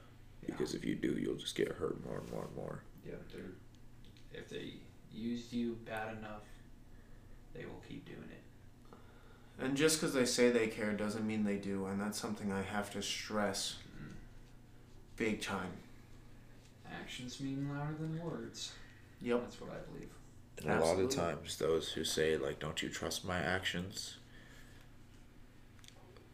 because 0.47 0.75
if 0.75 0.85
you 0.85 0.95
do 0.95 1.13
you'll 1.21 1.35
just 1.37 1.55
get 1.55 1.69
hurt 1.69 2.05
more 2.05 2.19
and 2.19 2.31
more 2.31 2.45
and 2.45 2.57
more 2.57 2.83
Yeah. 3.07 3.15
If 4.33 4.49
they 4.49 4.75
used 5.13 5.53
you 5.53 5.77
bad 5.85 6.17
enough, 6.19 6.45
they 7.55 7.65
will 7.65 7.83
keep 7.89 8.05
doing 8.07 8.29
it. 8.31 8.43
and 9.63 9.77
just 9.77 10.01
because 10.01 10.15
they 10.15 10.25
say 10.25 10.51
they 10.51 10.69
care 10.69 10.93
doesn't 10.93 11.27
mean 11.27 11.45
they 11.45 11.57
do, 11.57 11.87
and 11.87 12.01
that's 12.01 12.19
something 12.19 12.51
I 12.53 12.63
have 12.63 12.91
to 12.93 13.03
stress 13.03 13.77
Mhm. 13.99 14.13
big 15.17 15.41
time. 15.43 15.73
Actions 16.91 17.41
mean 17.41 17.69
louder 17.69 17.95
than 17.99 18.19
words. 18.21 18.73
Yep. 19.21 19.43
That's 19.43 19.61
what 19.61 19.71
I 19.73 19.79
believe. 19.93 20.11
and 20.63 20.71
a 20.71 20.85
lot 20.85 20.99
of 20.99 21.11
times 21.11 21.57
those 21.59 21.93
who 21.93 22.05
say 22.05 22.37
like 22.37 22.59
don't 22.61 22.83
you 22.83 22.89
trust 22.91 23.25
my 23.25 23.39
actions 23.39 24.17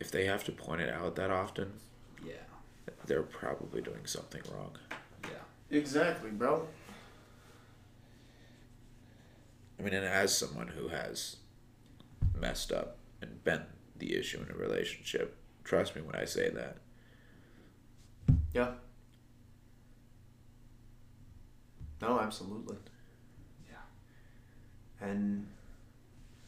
if 0.01 0.11
they 0.11 0.27
have 0.27 0.45
to 0.45 0.53
point 0.53 0.81
it 0.81 0.91
out 0.91 1.17
that 1.17 1.31
often 1.31 1.73
Yeah. 2.25 2.35
they're 3.07 3.23
probably 3.23 3.81
doing 3.81 4.07
something 4.07 4.43
wrong 4.53 4.79
Yeah. 5.25 5.31
Exactly, 5.79 6.31
bro. 6.31 6.69
i 9.79 9.83
mean 9.83 9.95
and 9.95 10.05
as 10.07 10.37
someone 10.37 10.69
who 10.69 10.89
has 10.89 11.37
messed 12.35 12.73
up 12.73 12.97
and 13.21 13.43
been 13.45 13.63
the 13.97 14.15
issue 14.17 14.43
in 14.43 14.51
a 14.55 14.59
relationship 14.59 15.37
trust 15.65 15.95
me 15.97 16.03
when 16.03 16.15
i 16.15 16.25
say 16.25 16.51
that 16.51 16.77
Yeah. 18.53 18.73
No, 22.01 22.21
absolutely. 22.21 22.77
Yeah. 23.69 25.07
And 25.07 25.47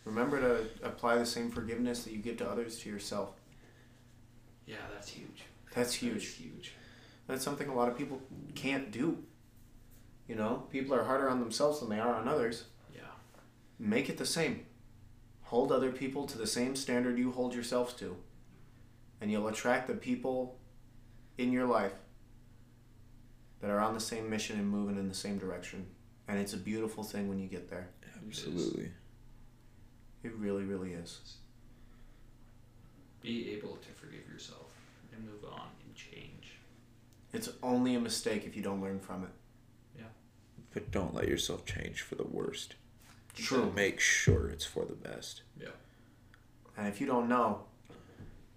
remember 0.04 0.38
to 0.40 0.86
apply 0.86 1.16
the 1.16 1.24
same 1.26 1.50
forgiveness 1.50 2.04
that 2.04 2.12
you 2.12 2.18
give 2.18 2.36
to 2.38 2.48
others 2.48 2.78
to 2.80 2.90
yourself. 2.90 3.30
Yeah, 4.68 4.76
that's 4.92 5.08
huge. 5.08 5.42
That's 5.74 5.74
That 5.74 6.06
is 6.16 6.24
huge. 6.24 6.26
huge. 6.34 6.72
That's 7.26 7.42
something 7.42 7.68
a 7.68 7.74
lot 7.74 7.88
of 7.88 7.96
people 7.96 8.20
can't 8.54 8.90
do. 8.90 9.18
You 10.28 10.34
know, 10.34 10.64
people 10.70 10.94
are 10.94 11.04
harder 11.04 11.28
on 11.30 11.40
themselves 11.40 11.80
than 11.80 11.88
they 11.88 11.98
are 11.98 12.14
on 12.14 12.28
others. 12.28 12.64
Yeah. 12.94 13.00
Make 13.78 14.08
it 14.10 14.18
the 14.18 14.26
same. 14.26 14.66
Hold 15.44 15.72
other 15.72 15.90
people 15.90 16.26
to 16.26 16.36
the 16.36 16.46
same 16.46 16.76
standard 16.76 17.18
you 17.18 17.32
hold 17.32 17.54
yourself 17.54 17.98
to. 17.98 18.16
And 19.20 19.30
you'll 19.32 19.48
attract 19.48 19.88
the 19.88 19.94
people 19.94 20.58
in 21.38 21.50
your 21.50 21.66
life 21.66 21.94
that 23.60 23.70
are 23.70 23.80
on 23.80 23.94
the 23.94 24.00
same 24.00 24.28
mission 24.28 24.58
and 24.58 24.68
moving 24.68 24.98
in 24.98 25.08
the 25.08 25.14
same 25.14 25.38
direction. 25.38 25.86
And 26.28 26.38
it's 26.38 26.52
a 26.52 26.58
beautiful 26.58 27.02
thing 27.02 27.28
when 27.28 27.38
you 27.38 27.48
get 27.48 27.70
there. 27.70 27.88
Absolutely. 28.26 28.90
It 30.22 30.34
really, 30.34 30.64
really 30.64 30.92
is. 30.92 31.20
Be 33.28 33.52
able 33.52 33.76
to 33.76 33.88
forgive 33.88 34.26
yourself 34.32 34.72
and 35.12 35.22
move 35.22 35.44
on 35.52 35.66
and 35.84 35.94
change. 35.94 36.54
It's 37.34 37.50
only 37.62 37.94
a 37.94 38.00
mistake 38.00 38.46
if 38.46 38.56
you 38.56 38.62
don't 38.62 38.80
learn 38.80 39.00
from 39.00 39.24
it. 39.24 39.28
Yeah. 39.98 40.06
But 40.72 40.90
don't 40.90 41.12
let 41.12 41.28
yourself 41.28 41.66
change 41.66 42.00
for 42.00 42.14
the 42.14 42.26
worst. 42.26 42.76
True. 43.34 43.70
Make 43.76 44.00
sure 44.00 44.48
it's 44.48 44.64
for 44.64 44.86
the 44.86 44.94
best. 44.94 45.42
Yeah. 45.60 45.68
And 46.74 46.88
if 46.88 47.02
you 47.02 47.06
don't 47.06 47.28
know, 47.28 47.64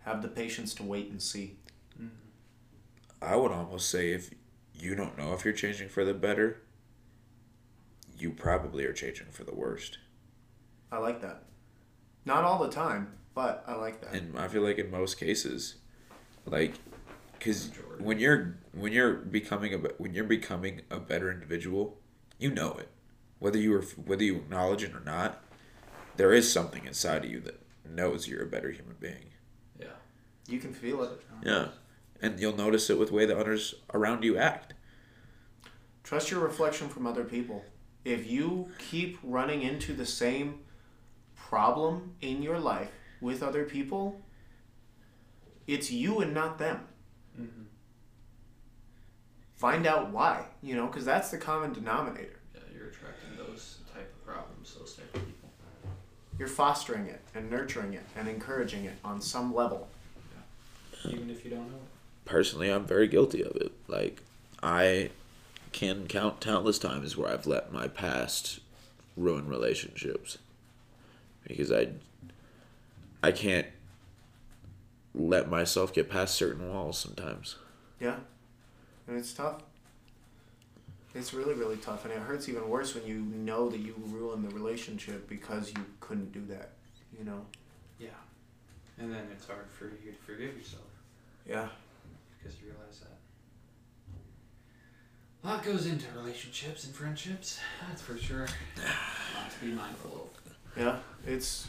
have 0.05 0.21
the 0.21 0.29
patience 0.29 0.73
to 0.75 0.83
wait 0.83 1.09
and 1.11 1.21
see. 1.21 1.57
Mm-hmm. 2.01 2.15
I 3.21 3.35
would 3.35 3.51
almost 3.51 3.89
say 3.89 4.13
if 4.13 4.31
you 4.73 4.95
don't 4.95 5.17
know 5.17 5.33
if 5.33 5.43
you're 5.43 5.53
changing 5.53 5.89
for 5.89 6.05
the 6.05 6.13
better, 6.13 6.61
you 8.17 8.31
probably 8.31 8.85
are 8.85 8.93
changing 8.93 9.31
for 9.31 9.43
the 9.43 9.53
worst. 9.53 9.97
I 10.93 10.99
like 10.99 11.19
that. 11.23 11.43
Not 12.23 12.45
all 12.45 12.59
the 12.59 12.71
time, 12.71 13.17
but 13.33 13.63
I 13.67 13.75
like 13.75 14.01
that. 14.01 14.13
And 14.13 14.37
I 14.37 14.47
feel 14.47 14.61
like 14.61 14.77
in 14.77 14.91
most 14.91 15.19
cases, 15.19 15.75
like, 16.45 16.73
because 17.37 17.71
when 17.99 18.19
you're 18.19 18.57
when 18.73 18.91
you're 18.91 19.13
becoming 19.13 19.73
a 19.73 19.77
when 19.97 20.13
you're 20.13 20.23
becoming 20.23 20.81
a 20.89 20.99
better 20.99 21.31
individual, 21.31 21.97
you 22.37 22.51
know 22.51 22.73
it, 22.73 22.89
whether 23.39 23.57
you 23.57 23.73
are 23.75 23.81
whether 23.81 24.23
you 24.23 24.37
acknowledge 24.37 24.83
it 24.83 24.93
or 24.93 25.01
not. 25.01 25.43
There 26.17 26.33
is 26.33 26.51
something 26.51 26.85
inside 26.85 27.23
of 27.23 27.31
you 27.31 27.39
that 27.41 27.61
knows 27.87 28.27
you're 28.27 28.43
a 28.43 28.47
better 28.47 28.69
human 28.69 28.97
being. 28.99 29.31
Yeah. 29.79 29.87
You 30.47 30.59
can 30.59 30.73
feel 30.73 31.03
it. 31.03 31.21
Yeah, 31.43 31.69
and 32.21 32.39
you'll 32.39 32.55
notice 32.55 32.89
it 32.89 32.99
with 32.99 33.09
the 33.09 33.15
way 33.15 33.25
the 33.25 33.37
others 33.37 33.75
around 33.93 34.23
you 34.23 34.37
act. 34.37 34.73
Trust 36.03 36.29
your 36.29 36.41
reflection 36.41 36.89
from 36.89 37.07
other 37.07 37.23
people. 37.23 37.63
If 38.03 38.29
you 38.29 38.69
keep 38.77 39.19
running 39.23 39.61
into 39.61 39.93
the 39.93 40.05
same 40.05 40.59
problem 41.35 42.15
in 42.21 42.41
your 42.41 42.59
life 42.59 42.89
with 43.21 43.43
other 43.43 43.63
people, 43.63 44.19
it's 45.67 45.91
you 45.91 46.19
and 46.19 46.33
not 46.33 46.57
them. 46.57 46.81
Mm-hmm. 47.39 47.63
Find 49.55 49.85
out 49.85 50.09
why, 50.09 50.45
you 50.63 50.75
know, 50.75 50.87
because 50.87 51.05
that's 51.05 51.29
the 51.29 51.37
common 51.37 51.71
denominator. 51.71 52.39
Yeah, 52.53 52.61
you're 52.75 52.87
attracting 52.87 53.37
those 53.37 53.77
type 53.93 54.11
of 54.11 54.25
problems, 54.25 54.75
those 54.77 54.95
type 54.95 55.15
of 55.15 55.25
people. 55.25 55.49
You're 56.39 56.47
fostering 56.47 57.05
it 57.05 57.21
and 57.35 57.49
nurturing 57.49 57.93
it 57.93 58.03
and 58.17 58.27
encouraging 58.27 58.85
it 58.85 58.95
on 59.03 59.21
some 59.21 59.53
level. 59.53 59.87
Even 61.05 61.29
if 61.29 61.43
you 61.43 61.51
don't 61.51 61.69
know 61.69 61.77
it. 61.77 62.25
Personally, 62.25 62.69
I'm 62.69 62.85
very 62.85 63.07
guilty 63.07 63.43
of 63.43 63.55
it. 63.55 63.71
Like, 63.87 64.21
I 64.61 65.09
can 65.71 66.07
count 66.07 66.39
countless 66.39 66.77
times 66.77 67.17
where 67.17 67.31
I've 67.31 67.47
let 67.47 67.71
my 67.71 67.87
past 67.87 68.59
ruin 69.17 69.47
relationships 69.47 70.37
because 71.47 71.71
I 71.71 71.89
I 73.23 73.31
can't 73.31 73.67
let 75.13 75.49
myself 75.49 75.93
get 75.93 76.09
past 76.09 76.35
certain 76.35 76.67
walls 76.73 76.97
sometimes. 76.97 77.57
Yeah. 77.99 78.15
And 79.07 79.17
it's 79.17 79.33
tough. 79.33 79.61
It's 81.13 81.33
really, 81.33 81.53
really 81.53 81.75
tough. 81.77 82.05
And 82.05 82.13
it 82.13 82.19
hurts 82.19 82.47
even 82.47 82.67
worse 82.69 82.95
when 82.95 83.05
you 83.05 83.19
know 83.19 83.69
that 83.69 83.79
you 83.79 83.93
ruined 84.07 84.45
the 84.49 84.55
relationship 84.55 85.27
because 85.27 85.69
you 85.75 85.85
couldn't 85.99 86.31
do 86.31 86.45
that, 86.53 86.71
you 87.17 87.25
know? 87.25 87.45
Yeah. 87.99 88.07
And 88.97 89.11
then 89.11 89.27
it's 89.31 89.45
hard 89.45 89.69
for 89.77 89.85
you 89.85 90.11
to 90.11 90.17
forgive 90.25 90.57
yourself 90.57 90.83
Yeah. 91.45 91.67
because 92.37 92.57
you 92.61 92.67
realize 92.71 92.99
that. 93.01 93.07
A 95.43 95.47
lot 95.47 95.63
goes 95.65 95.85
into 95.87 96.05
relationships 96.15 96.85
and 96.85 96.95
friendships, 96.95 97.59
that's 97.87 98.01
for 98.01 98.17
sure. 98.17 98.43
A 98.77 99.39
lot 99.39 99.51
to 99.51 99.65
be 99.65 99.71
mindful 99.73 100.29
of. 100.45 100.53
Yeah. 100.77 100.99
It's 101.27 101.67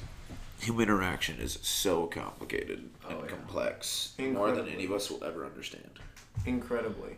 Human 0.62 0.84
interaction 0.84 1.40
is 1.40 1.58
so 1.62 2.06
complicated 2.06 2.88
oh, 3.04 3.08
and 3.08 3.18
Oh, 3.18 3.22
yeah. 3.24 3.28
complex, 3.28 4.14
more 4.18 4.52
than 4.52 4.68
any 4.68 4.84
of 4.84 4.92
us 4.92 5.10
will 5.10 5.24
ever 5.24 5.44
understand. 5.44 5.98
incredibly. 6.46 7.16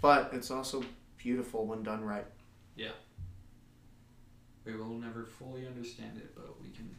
But 0.00 0.30
it's 0.32 0.50
also 0.50 0.82
beautiful 1.16 1.64
when 1.64 1.82
done 1.84 2.04
right. 2.04 2.26
Yeah. 2.76 2.90
We 4.64 4.74
will 4.74 4.88
never 4.90 5.24
fully 5.24 5.66
understand 5.66 6.16
it, 6.18 6.34
but 6.34 6.60
we 6.60 6.70
can 6.70 6.90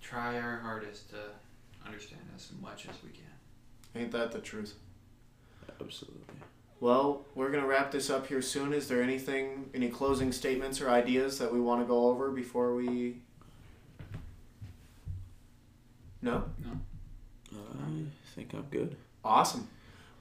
try 0.00 0.38
our 0.38 0.58
hardest 0.58 1.10
to 1.10 1.16
understand 1.84 2.22
as 2.36 2.50
much 2.62 2.86
as 2.88 2.94
we 3.02 3.10
can. 3.10 4.00
Ain't 4.00 4.12
that 4.12 4.30
the 4.30 4.38
truth? 4.38 4.74
Absolutely. 5.80 6.20
Well, 6.80 7.24
we're 7.34 7.50
going 7.50 7.62
to 7.62 7.68
wrap 7.68 7.90
this 7.90 8.10
up 8.10 8.26
here 8.28 8.42
soon. 8.42 8.72
Is 8.72 8.86
there 8.88 9.02
anything, 9.02 9.70
any 9.74 9.88
closing 9.88 10.30
statements 10.32 10.80
or 10.80 10.88
ideas 10.88 11.38
that 11.38 11.52
we 11.52 11.60
want 11.60 11.80
to 11.80 11.86
go 11.86 12.08
over 12.08 12.30
before 12.30 12.74
we. 12.76 13.16
No? 16.24 16.42
No. 16.64 16.70
I 17.52 17.90
think 18.34 18.54
I'm 18.54 18.64
good. 18.70 18.96
Awesome. 19.22 19.68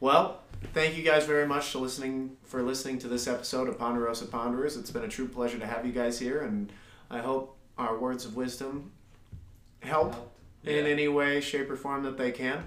Well, 0.01 0.41
thank 0.74 0.97
you 0.97 1.04
guys 1.04 1.26
very 1.26 1.47
much 1.47 1.70
for 1.70 1.80
listening 1.80 2.36
for 2.43 2.62
listening 2.62 2.99
to 2.99 3.08
this 3.08 3.26
episode 3.26 3.70
of 3.70 3.80
Ponderosa 3.80 4.26
Ponderers. 4.26 4.76
It's 4.76 4.91
been 4.91 5.06
a 5.06 5.08
true 5.08 5.30
pleasure 5.30 5.58
to 5.58 5.66
have 5.66 5.86
you 5.86 5.93
guys 5.93 6.20
here, 6.20 6.41
and 6.41 6.74
I 7.10 7.20
hope 7.20 7.58
our 7.78 7.97
words 7.97 8.26
of 8.26 8.36
wisdom 8.36 8.91
help 9.80 10.36
in 10.66 10.86
any 10.86 11.08
way, 11.08 11.39
shape, 11.39 11.72
or 11.72 11.78
form 11.78 12.04
that 12.04 12.18
they 12.18 12.32
can. 12.32 12.66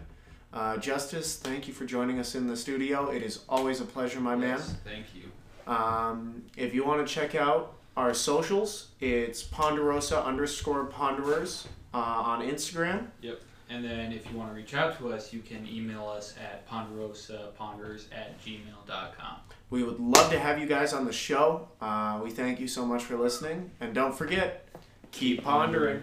Uh, 0.50 0.78
Justus, 0.78 1.36
thank 1.36 1.68
you 1.68 1.74
for 1.74 1.84
joining 1.84 2.18
us 2.18 2.34
in 2.34 2.46
the 2.46 2.56
studio. 2.56 3.10
It 3.10 3.22
is 3.22 3.40
always 3.50 3.82
a 3.82 3.84
pleasure, 3.84 4.18
my 4.20 4.34
man. 4.34 4.60
Thank 4.82 5.06
you. 5.14 5.70
Um, 5.70 6.42
if 6.56 6.74
you 6.74 6.86
want 6.86 7.06
to 7.06 7.14
check 7.14 7.34
out 7.34 7.74
our 7.98 8.14
socials, 8.14 8.92
it's 8.98 9.42
Ponderosa 9.42 10.24
underscore 10.24 10.86
Ponderers 10.86 11.66
uh, 11.96 12.22
on 12.22 12.42
Instagram. 12.42 13.06
Yep. 13.22 13.40
And 13.68 13.84
then 13.84 14.12
if 14.12 14.30
you 14.30 14.36
want 14.36 14.50
to 14.50 14.54
reach 14.54 14.74
out 14.74 14.96
to 14.98 15.12
us, 15.12 15.32
you 15.32 15.40
can 15.40 15.66
email 15.66 16.06
us 16.06 16.34
at 16.40 16.68
ponderosaponders 16.68 18.04
at 18.12 18.40
gmail.com. 18.44 19.36
We 19.70 19.82
would 19.82 19.98
love 19.98 20.30
to 20.30 20.38
have 20.38 20.60
you 20.60 20.66
guys 20.66 20.92
on 20.92 21.04
the 21.04 21.12
show. 21.12 21.68
Uh, 21.80 22.20
we 22.22 22.30
thank 22.30 22.60
you 22.60 22.68
so 22.68 22.86
much 22.86 23.02
for 23.02 23.16
listening. 23.16 23.72
And 23.80 23.92
don't 23.94 24.14
forget, 24.14 24.68
keep 25.10 25.42
pondering. 25.42 26.02